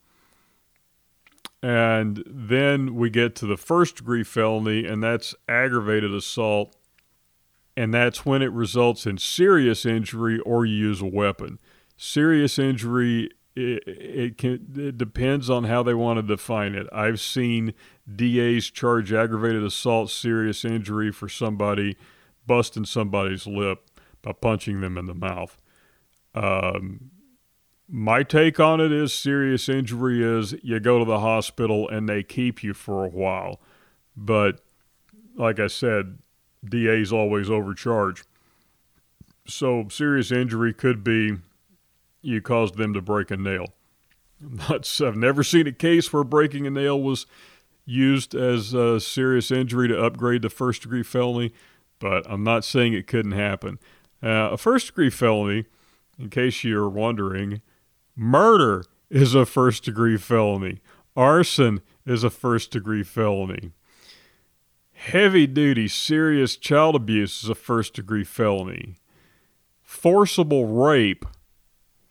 And 1.63 2.25
then 2.27 2.97
we 2.97 3.09
get 3.09 3.37
to 3.37 3.47
the 3.47 3.57
first 3.57 3.97
degree 3.97 4.25
felony, 4.25 4.85
and 4.85 5.03
that's 5.03 5.35
aggravated 5.49 6.13
assault. 6.13 6.75
And 7.77 7.95
that's 7.95 8.27
when 8.27 8.43
it 8.43 8.53
results 8.53 9.07
in 9.07 9.17
serious 9.17 9.87
injury 9.87 10.41
or 10.41 10.67
you 10.67 10.75
use 10.75 11.01
a 11.01 11.07
weapon. 11.07 11.59
Serious 11.97 12.59
injury, 12.59 13.31
it, 13.55 13.83
it, 13.87 14.39
can, 14.39 14.75
it 14.77 14.99
depends 14.99 15.49
on 15.49 15.65
how 15.65 15.83
they 15.83 15.95
want 15.95 16.19
to 16.19 16.23
define 16.23 16.75
it. 16.75 16.87
I've 16.93 17.21
seen 17.21 17.73
DAs 18.15 18.67
charge 18.67 19.13
aggravated 19.13 19.63
assault, 19.63 20.11
serious 20.11 20.65
injury 20.65 21.13
for 21.13 21.29
somebody 21.29 21.97
busting 22.47 22.85
somebody's 22.85 23.47
lip 23.47 23.89
by 24.21 24.33
punching 24.33 24.81
them 24.81 24.99
in 24.99 25.07
the 25.07 25.15
mouth. 25.15 25.61
Um, 26.35 27.11
my 27.95 28.23
take 28.23 28.59
on 28.59 28.81
it 28.81 28.91
is 28.91 29.13
serious 29.13 29.69
injury 29.69 30.25
is 30.25 30.55
you 30.63 30.81
go 30.81 30.99
to 30.99 31.05
the 31.05 31.21
hospital 31.21 31.87
and 31.91 32.09
they 32.09 32.23
keep 32.23 32.63
you 32.63 32.73
for 32.73 33.05
a 33.05 33.11
while. 33.11 33.61
But 34.17 34.61
like 35.37 35.61
I 35.61 35.67
said, 35.67 36.19
DAs 36.65 37.13
always 37.13 37.51
overcharge. 37.51 38.25
So 39.47 39.89
serious 39.91 40.33
injury 40.33 40.73
could 40.73 41.05
be 41.05 41.37
you 42.23 42.41
caused 42.41 42.79
them 42.79 42.95
to 42.95 43.03
break 43.03 43.31
a 43.31 43.37
nail. 43.37 43.67
I've 44.71 45.17
never 45.17 45.45
seen 45.45 45.67
a 45.67 45.73
case 45.73 46.11
where 46.15 46.25
breaking 46.25 46.67
a 46.67 46.71
nail 46.71 46.99
was 46.99 47.27
used 47.85 48.35
as 48.35 48.73
a 48.73 49.01
serious 49.01 49.51
injury 49.51 49.89
to 49.89 50.03
upgrade 50.03 50.41
to 50.43 50.49
first 50.49 50.81
degree 50.81 51.03
felony, 51.03 51.53
but 51.99 52.25
I'm 52.27 52.43
not 52.43 52.65
saying 52.65 52.95
it 52.95 53.07
couldn't 53.07 53.33
happen. 53.33 53.79
Uh, 54.23 54.53
a 54.53 54.57
first 54.57 54.87
degree 54.87 55.11
felony, 55.11 55.67
in 56.19 56.31
case 56.31 56.65
you're 56.65 56.89
wondering, 56.89 57.61
Murder 58.17 58.85
is 59.11 59.35
a 59.35 59.47
first 59.47 59.85
degree 59.85 60.17
felony. 60.17 60.81
Arson 61.17 61.81
is 62.07 62.25
a 62.25 62.31
first 62.31 62.71
degree 62.71 63.03
felony. 63.03 63.73
Heavy 64.93 65.47
duty, 65.47 65.89
serious 65.89 66.57
child 66.57 66.95
abuse 66.95 67.43
is 67.43 67.49
a 67.49 67.55
first 67.55 67.95
degree 67.95 68.25
felony. 68.25 68.97
Forcible 69.83 70.67
rape, 70.67 71.25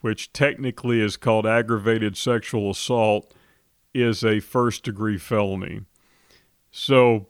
which 0.01 0.33
technically 0.33 0.99
is 0.99 1.17
called 1.17 1.45
aggravated 1.45 2.17
sexual 2.17 2.71
assault, 2.71 3.33
is 3.93 4.23
a 4.23 4.39
first 4.39 4.83
degree 4.83 5.17
felony. 5.17 5.81
So 6.71 7.27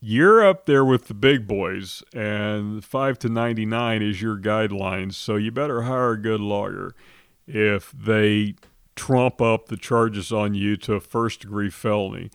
you're 0.00 0.46
up 0.46 0.66
there 0.66 0.84
with 0.84 1.08
the 1.08 1.14
big 1.14 1.46
boys, 1.46 2.02
and 2.14 2.84
5 2.84 3.18
to 3.20 3.28
99 3.28 4.02
is 4.02 4.20
your 4.20 4.36
guidelines. 4.36 5.14
So 5.14 5.36
you 5.36 5.50
better 5.50 5.82
hire 5.82 6.12
a 6.12 6.20
good 6.20 6.40
lawyer 6.40 6.94
if 7.46 7.92
they 7.92 8.54
trump 8.96 9.40
up 9.40 9.66
the 9.66 9.76
charges 9.76 10.32
on 10.32 10.54
you 10.54 10.76
to 10.76 10.94
a 10.94 11.00
first 11.00 11.40
degree 11.40 11.70
felony. 11.70 12.30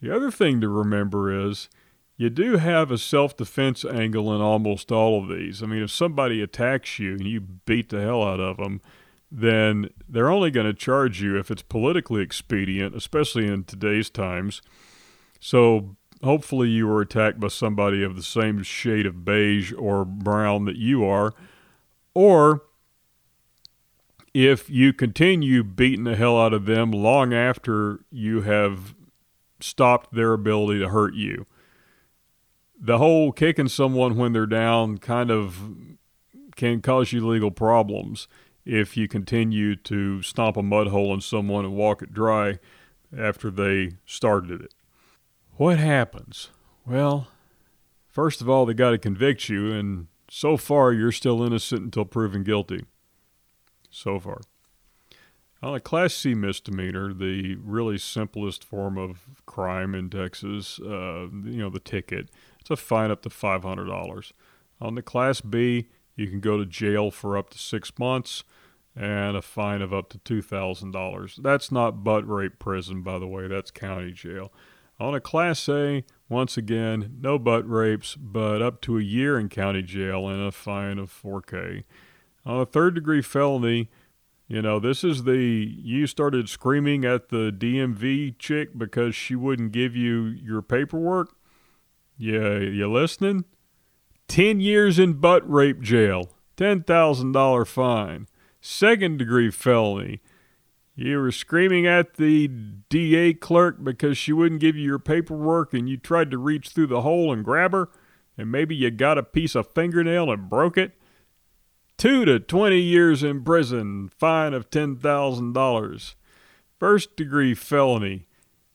The 0.00 0.14
other 0.14 0.30
thing 0.30 0.60
to 0.60 0.68
remember 0.68 1.32
is 1.32 1.68
you 2.16 2.30
do 2.30 2.56
have 2.56 2.90
a 2.90 2.98
self 2.98 3.36
defense 3.36 3.84
angle 3.84 4.34
in 4.34 4.40
almost 4.40 4.90
all 4.90 5.22
of 5.22 5.28
these. 5.28 5.62
I 5.62 5.66
mean, 5.66 5.82
if 5.82 5.90
somebody 5.90 6.42
attacks 6.42 6.98
you 6.98 7.12
and 7.12 7.26
you 7.26 7.40
beat 7.40 7.90
the 7.90 8.00
hell 8.00 8.22
out 8.22 8.40
of 8.40 8.56
them, 8.56 8.80
then 9.30 9.90
they're 10.08 10.30
only 10.30 10.50
going 10.50 10.66
to 10.66 10.74
charge 10.74 11.20
you 11.20 11.38
if 11.38 11.50
it's 11.50 11.62
politically 11.62 12.22
expedient, 12.22 12.94
especially 12.94 13.46
in 13.46 13.64
today's 13.64 14.08
times. 14.08 14.62
So 15.38 15.96
hopefully 16.22 16.68
you 16.68 16.86
were 16.86 17.02
attacked 17.02 17.38
by 17.38 17.48
somebody 17.48 18.02
of 18.02 18.16
the 18.16 18.22
same 18.22 18.62
shade 18.62 19.06
of 19.06 19.24
beige 19.24 19.72
or 19.72 20.04
brown 20.04 20.64
that 20.64 20.76
you 20.76 21.04
are, 21.04 21.34
or 22.14 22.62
if 24.34 24.68
you 24.68 24.92
continue 24.92 25.64
beating 25.64 26.04
the 26.04 26.16
hell 26.16 26.40
out 26.40 26.52
of 26.52 26.66
them 26.66 26.90
long 26.90 27.32
after 27.32 28.00
you 28.10 28.42
have 28.42 28.94
stopped 29.60 30.14
their 30.14 30.32
ability 30.32 30.80
to 30.80 30.88
hurt 30.88 31.14
you. 31.14 31.46
The 32.80 32.98
whole 32.98 33.32
kicking 33.32 33.68
someone 33.68 34.16
when 34.16 34.32
they're 34.32 34.46
down 34.46 34.98
kind 34.98 35.30
of 35.30 35.70
can 36.56 36.80
cause 36.80 37.12
you 37.12 37.26
legal 37.26 37.50
problems 37.50 38.28
if 38.64 38.96
you 38.96 39.08
continue 39.08 39.74
to 39.74 40.22
stomp 40.22 40.56
a 40.56 40.62
mud 40.62 40.88
hole 40.88 41.12
in 41.14 41.20
someone 41.20 41.64
and 41.64 41.74
walk 41.74 42.02
it 42.02 42.12
dry 42.12 42.58
after 43.16 43.50
they 43.50 43.92
started 44.04 44.60
it. 44.60 44.74
What 45.56 45.78
happens? 45.78 46.50
Well, 46.86 47.28
first 48.08 48.40
of 48.40 48.48
all, 48.48 48.66
they 48.66 48.74
got 48.74 48.90
to 48.90 48.98
convict 48.98 49.48
you, 49.48 49.72
and 49.72 50.06
so 50.30 50.56
far 50.56 50.92
you're 50.92 51.10
still 51.10 51.42
innocent 51.42 51.82
until 51.82 52.04
proven 52.04 52.44
guilty 52.44 52.84
so 53.90 54.18
far. 54.18 54.40
On 55.60 55.74
a 55.74 55.80
Class 55.80 56.14
C 56.14 56.34
misdemeanor, 56.34 57.12
the 57.12 57.56
really 57.56 57.98
simplest 57.98 58.62
form 58.62 58.96
of 58.96 59.26
crime 59.44 59.94
in 59.94 60.08
Texas, 60.08 60.78
uh, 60.78 61.26
you 61.44 61.58
know, 61.58 61.70
the 61.70 61.80
ticket, 61.80 62.30
it's 62.60 62.70
a 62.70 62.76
fine 62.76 63.10
up 63.10 63.22
to 63.22 63.28
$500. 63.28 64.32
On 64.80 64.94
the 64.94 65.02
Class 65.02 65.40
B, 65.40 65.88
you 66.14 66.28
can 66.28 66.38
go 66.38 66.58
to 66.58 66.66
jail 66.66 67.10
for 67.10 67.36
up 67.36 67.50
to 67.50 67.58
six 67.58 67.92
months 67.98 68.44
and 68.94 69.36
a 69.36 69.42
fine 69.42 69.82
of 69.82 69.92
up 69.92 70.08
to 70.10 70.18
$2,000. 70.18 71.42
That's 71.42 71.72
not 71.72 72.04
butt 72.04 72.28
rape 72.28 72.58
prison, 72.58 73.02
by 73.02 73.18
the 73.18 73.26
way, 73.26 73.48
that's 73.48 73.70
county 73.70 74.12
jail. 74.12 74.52
On 75.00 75.14
a 75.14 75.20
Class 75.20 75.68
A, 75.68 76.04
once 76.28 76.56
again, 76.56 77.18
no 77.20 77.38
butt 77.38 77.68
rapes, 77.68 78.16
but 78.16 78.60
up 78.60 78.80
to 78.82 78.98
a 78.98 79.02
year 79.02 79.38
in 79.38 79.48
county 79.48 79.82
jail 79.82 80.28
and 80.28 80.42
a 80.42 80.50
fine 80.50 80.98
of 80.98 81.10
4K. 81.10 81.84
A 82.48 82.64
third 82.64 82.94
degree 82.94 83.20
felony, 83.20 83.90
you 84.48 84.62
know, 84.62 84.80
this 84.80 85.04
is 85.04 85.24
the 85.24 85.36
you 85.36 86.06
started 86.06 86.48
screaming 86.48 87.04
at 87.04 87.28
the 87.28 87.52
DMV 87.52 88.38
chick 88.38 88.70
because 88.76 89.14
she 89.14 89.36
wouldn't 89.36 89.72
give 89.72 89.94
you 89.94 90.24
your 90.24 90.62
paperwork. 90.62 91.36
Yeah, 92.16 92.58
you 92.58 92.90
listening? 92.90 93.44
10 94.28 94.60
years 94.60 94.98
in 94.98 95.14
butt 95.14 95.48
rape 95.48 95.82
jail, 95.82 96.30
$10,000 96.56 97.66
fine. 97.66 98.26
Second 98.62 99.18
degree 99.18 99.50
felony. 99.50 100.22
You 100.94 101.18
were 101.18 101.30
screaming 101.30 101.86
at 101.86 102.14
the 102.14 102.48
DA 102.48 103.34
clerk 103.34 103.84
because 103.84 104.16
she 104.16 104.32
wouldn't 104.32 104.62
give 104.62 104.74
you 104.74 104.84
your 104.84 104.98
paperwork 104.98 105.74
and 105.74 105.86
you 105.88 105.98
tried 105.98 106.30
to 106.30 106.38
reach 106.38 106.70
through 106.70 106.88
the 106.88 107.02
hole 107.02 107.30
and 107.30 107.44
grab 107.44 107.72
her, 107.72 107.90
and 108.38 108.50
maybe 108.50 108.74
you 108.74 108.90
got 108.90 109.18
a 109.18 109.22
piece 109.22 109.54
of 109.54 109.72
fingernail 109.74 110.32
and 110.32 110.48
broke 110.48 110.78
it 110.78 110.97
two 111.98 112.24
to 112.24 112.40
20 112.40 112.78
years 112.78 113.22
in 113.22 113.42
prison, 113.44 114.08
fine 114.16 114.54
of 114.54 114.70
$10,000. 114.70 116.14
First 116.78 117.16
degree 117.16 117.54
felony. 117.54 118.26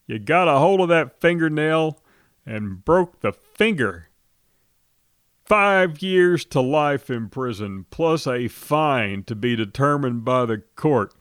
You 0.06 0.20
got 0.20 0.50
a 0.50 0.60
hold 0.60 0.82
of 0.82 0.90
that 0.90 1.20
fingernail 1.22 2.00
and 2.46 2.84
broke 2.84 3.22
the 3.22 3.32
finger. 3.32 4.10
five 5.46 6.02
years 6.02 6.46
to 6.46 6.62
life 6.62 7.10
in 7.10 7.30
prison, 7.30 7.86
plus 7.90 8.26
a 8.26 8.48
fine 8.48 9.24
to 9.24 9.36
be 9.36 9.56
determined 9.56 10.24
by 10.26 10.46
the 10.46 10.60
court. 10.76 11.14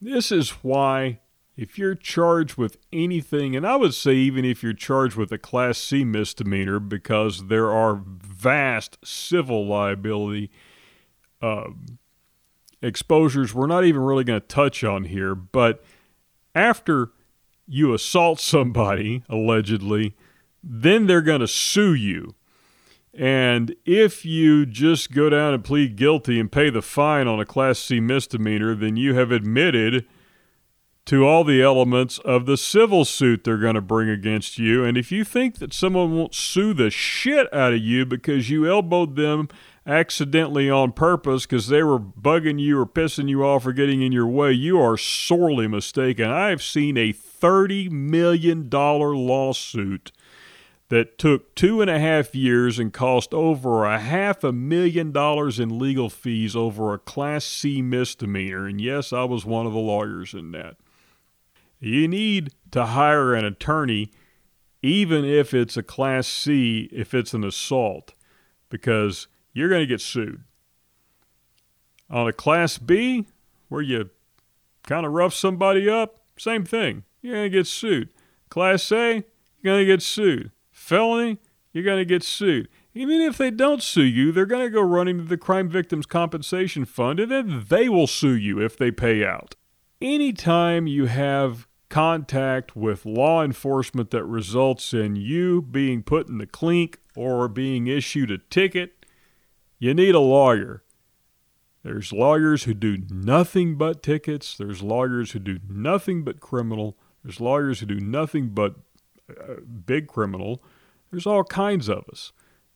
This 0.00 0.32
is 0.32 0.50
why, 0.62 1.20
if 1.56 1.78
you're 1.78 1.94
charged 1.94 2.56
with 2.56 2.78
anything, 2.92 3.54
and 3.54 3.66
I 3.66 3.76
would 3.76 3.94
say 3.94 4.14
even 4.14 4.44
if 4.44 4.62
you're 4.62 4.72
charged 4.72 5.16
with 5.16 5.32
a 5.32 5.38
Class 5.38 5.78
C 5.78 6.04
misdemeanor, 6.04 6.80
because 6.80 7.48
there 7.48 7.70
are 7.70 8.00
vast 8.04 8.98
civil 9.04 9.66
liability 9.66 10.50
uh, 11.42 11.70
exposures 12.82 13.54
we're 13.54 13.66
not 13.66 13.84
even 13.84 14.00
really 14.00 14.24
going 14.24 14.40
to 14.40 14.46
touch 14.46 14.84
on 14.84 15.04
here, 15.04 15.34
but 15.34 15.82
after 16.54 17.10
you 17.66 17.94
assault 17.94 18.40
somebody, 18.40 19.22
allegedly, 19.28 20.14
then 20.62 21.06
they're 21.06 21.22
going 21.22 21.40
to 21.40 21.48
sue 21.48 21.94
you. 21.94 22.34
And 23.12 23.74
if 23.84 24.24
you 24.24 24.64
just 24.64 25.12
go 25.12 25.28
down 25.30 25.52
and 25.52 25.64
plead 25.64 25.96
guilty 25.96 26.38
and 26.38 26.50
pay 26.50 26.70
the 26.70 26.82
fine 26.82 27.26
on 27.26 27.40
a 27.40 27.44
Class 27.44 27.80
C 27.80 27.98
misdemeanor, 27.98 28.74
then 28.74 28.96
you 28.96 29.14
have 29.14 29.32
admitted 29.32 30.06
to 31.06 31.26
all 31.26 31.42
the 31.42 31.60
elements 31.60 32.18
of 32.20 32.46
the 32.46 32.56
civil 32.56 33.04
suit 33.04 33.42
they're 33.42 33.58
going 33.58 33.74
to 33.74 33.80
bring 33.80 34.08
against 34.08 34.58
you. 34.58 34.84
And 34.84 34.96
if 34.96 35.10
you 35.10 35.24
think 35.24 35.58
that 35.58 35.72
someone 35.72 36.16
won't 36.16 36.34
sue 36.34 36.72
the 36.72 36.88
shit 36.88 37.52
out 37.52 37.72
of 37.72 37.80
you 37.80 38.06
because 38.06 38.48
you 38.48 38.70
elbowed 38.70 39.16
them 39.16 39.48
accidentally 39.86 40.68
on 40.68 40.92
purpose 40.92 41.46
because 41.46 41.68
they 41.68 41.82
were 41.82 41.98
bugging 41.98 42.60
you 42.60 42.78
or 42.78 42.86
pissing 42.86 43.28
you 43.28 43.44
off 43.44 43.66
or 43.66 43.72
getting 43.72 44.02
in 44.02 44.12
your 44.12 44.26
way, 44.26 44.52
you 44.52 44.80
are 44.80 44.96
sorely 44.96 45.66
mistaken. 45.66 46.30
I've 46.30 46.62
seen 46.62 46.96
a 46.96 47.12
$30 47.12 47.90
million 47.90 48.68
lawsuit 48.68 50.12
that 50.90 51.18
took 51.18 51.54
two 51.54 51.80
and 51.80 51.88
a 51.88 52.00
half 52.00 52.34
years 52.34 52.78
and 52.78 52.92
cost 52.92 53.32
over 53.32 53.84
a 53.84 54.00
half 54.00 54.42
a 54.42 54.52
million 54.52 55.12
dollars 55.12 55.60
in 55.60 55.78
legal 55.78 56.10
fees 56.10 56.56
over 56.56 56.92
a 56.92 56.98
Class 56.98 57.44
C 57.44 57.80
misdemeanor. 57.80 58.66
And 58.66 58.80
yes, 58.80 59.12
I 59.12 59.24
was 59.24 59.46
one 59.46 59.66
of 59.66 59.72
the 59.72 59.78
lawyers 59.78 60.34
in 60.34 60.50
that. 60.50 60.76
You 61.78 62.08
need 62.08 62.52
to 62.72 62.86
hire 62.86 63.34
an 63.34 63.44
attorney, 63.44 64.10
even 64.82 65.24
if 65.24 65.54
it's 65.54 65.76
a 65.76 65.82
Class 65.82 66.26
C, 66.26 66.88
if 66.92 67.14
it's 67.14 67.34
an 67.34 67.44
assault, 67.44 68.12
because 68.68 69.28
you're 69.52 69.68
going 69.68 69.82
to 69.82 69.86
get 69.86 70.00
sued. 70.00 70.42
On 72.08 72.26
a 72.26 72.32
Class 72.32 72.78
B, 72.78 73.26
where 73.68 73.82
you 73.82 74.10
kind 74.82 75.06
of 75.06 75.12
rough 75.12 75.34
somebody 75.34 75.88
up, 75.88 76.22
same 76.36 76.64
thing. 76.64 77.04
You're 77.22 77.34
going 77.34 77.50
to 77.50 77.58
get 77.58 77.66
sued. 77.66 78.10
Class 78.48 78.90
A, 78.90 79.24
you're 79.60 79.74
going 79.74 79.80
to 79.80 79.86
get 79.86 80.02
sued. 80.02 80.50
Felony, 80.72 81.38
you're 81.72 81.84
going 81.84 81.98
to 81.98 82.04
get 82.04 82.22
sued. 82.22 82.68
Even 82.94 83.20
if 83.20 83.38
they 83.38 83.50
don't 83.50 83.82
sue 83.82 84.02
you, 84.02 84.32
they're 84.32 84.46
going 84.46 84.64
to 84.64 84.70
go 84.70 84.82
running 84.82 85.18
to 85.18 85.24
the 85.24 85.36
Crime 85.36 85.68
Victims 85.68 86.06
Compensation 86.06 86.84
Fund 86.84 87.20
and 87.20 87.30
then 87.30 87.66
they 87.68 87.88
will 87.88 88.08
sue 88.08 88.34
you 88.34 88.60
if 88.60 88.76
they 88.76 88.90
pay 88.90 89.24
out. 89.24 89.54
Anytime 90.00 90.86
you 90.86 91.06
have 91.06 91.68
contact 91.88 92.74
with 92.74 93.04
law 93.04 93.44
enforcement 93.44 94.10
that 94.10 94.24
results 94.24 94.94
in 94.94 95.16
you 95.16 95.60
being 95.60 96.02
put 96.02 96.28
in 96.28 96.38
the 96.38 96.46
clink 96.46 96.98
or 97.14 97.48
being 97.48 97.86
issued 97.86 98.30
a 98.30 98.38
ticket, 98.38 98.99
you 99.80 99.94
need 99.94 100.14
a 100.14 100.20
lawyer. 100.20 100.84
There's 101.82 102.12
lawyers 102.12 102.64
who 102.64 102.74
do 102.74 102.98
nothing 103.08 103.76
but 103.76 104.02
tickets. 104.02 104.56
There's 104.56 104.82
lawyers 104.82 105.32
who 105.32 105.38
do 105.38 105.58
nothing 105.68 106.22
but 106.22 106.38
criminal. 106.38 106.98
There's 107.24 107.40
lawyers 107.40 107.80
who 107.80 107.86
do 107.86 107.98
nothing 107.98 108.50
but 108.50 108.76
uh, 109.30 109.54
big 109.86 110.06
criminal. 110.06 110.62
There's 111.10 111.26
all 111.26 111.44
kinds 111.44 111.88
of 111.88 112.04
us. 112.12 112.32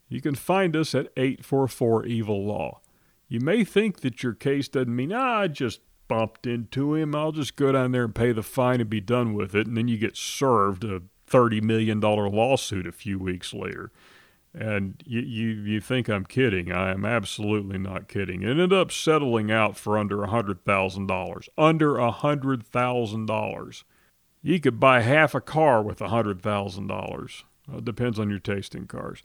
You 0.09 0.23
can 0.23 0.35
find 0.35 0.75
us 0.75 0.95
at 0.95 1.13
844 1.17 2.07
Evil 2.07 2.47
Law. 2.47 2.81
You 3.29 3.41
may 3.41 3.65
think 3.65 4.01
that 4.01 4.23
your 4.23 4.33
case 4.33 4.69
doesn't 4.69 4.95
mean, 4.95 5.13
ah, 5.13 5.41
I 5.41 5.49
just 5.49 5.81
bumped 6.09 6.47
into 6.47 6.95
him. 6.95 7.15
I'll 7.15 7.33
just 7.33 7.57
go 7.57 7.73
down 7.73 7.93
there 7.93 8.05
and 8.05 8.15
pay 8.15 8.33
the 8.33 8.43
fine 8.43 8.81
and 8.81 8.89
be 8.89 9.01
done 9.01 9.35
with 9.35 9.55
it. 9.55 9.67
And 9.67 9.77
then 9.77 9.89
you 9.89 9.99
get 9.99 10.17
served 10.17 10.85
a 10.85 11.03
$30 11.29 11.63
million 11.63 12.01
lawsuit 12.01 12.87
a 12.87 12.93
few 12.93 13.19
weeks 13.19 13.53
later. 13.53 13.93
And 14.55 15.03
you, 15.05 15.21
you, 15.21 15.49
you 15.49 15.81
think 15.81 16.09
I'm 16.09 16.25
kidding. 16.25 16.71
I 16.71 16.93
am 16.93 17.05
absolutely 17.05 17.79
not 17.79 18.07
kidding. 18.07 18.43
It 18.43 18.51
ended 18.51 18.73
up 18.73 18.93
settling 18.93 19.51
out 19.51 19.77
for 19.77 19.99
under 19.99 20.19
$100,000. 20.19 21.49
Under 21.59 21.95
$100,000. 21.95 23.83
You 24.43 24.61
could 24.61 24.79
buy 24.79 25.01
half 25.01 25.35
a 25.35 25.41
car 25.41 25.83
with 25.83 25.99
$100,000. 25.99 27.43
It 27.73 27.85
depends 27.85 28.19
on 28.19 28.31
your 28.31 28.39
taste 28.39 28.75
in 28.75 28.87
cars. 28.87 29.23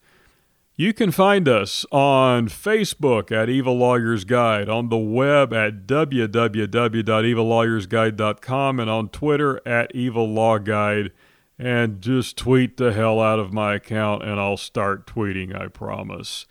You 0.76 0.94
can 0.94 1.12
find 1.12 1.48
us 1.50 1.86
on 1.92 2.48
Facebook 2.48 3.32
at 3.34 3.50
Evil 3.50 3.78
Lawyers 3.78 4.24
Guide, 4.24 4.70
on 4.70 4.88
the 4.88 4.98
web 4.98 5.54
at 5.54 5.86
www.evillawyersguide.com, 5.86 8.80
and 8.80 8.90
on 8.90 9.10
Twitter 9.10 9.68
at 9.68 9.94
Evil 9.94 10.30
Law 10.30 10.58
Guide. 10.58 11.12
And 11.62 12.00
just 12.00 12.38
tweet 12.38 12.78
the 12.78 12.94
hell 12.94 13.20
out 13.20 13.38
of 13.38 13.52
my 13.52 13.76
account, 13.76 14.24
and 14.24 14.40
I'll 14.40 14.56
start 14.56 15.06
tweeting, 15.06 15.54
I 15.54 15.68
promise. 15.68 16.48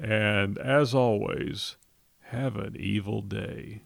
And 0.00 0.56
as 0.58 0.94
always, 0.94 1.76
have 2.26 2.54
an 2.56 2.76
evil 2.78 3.20
day. 3.20 3.82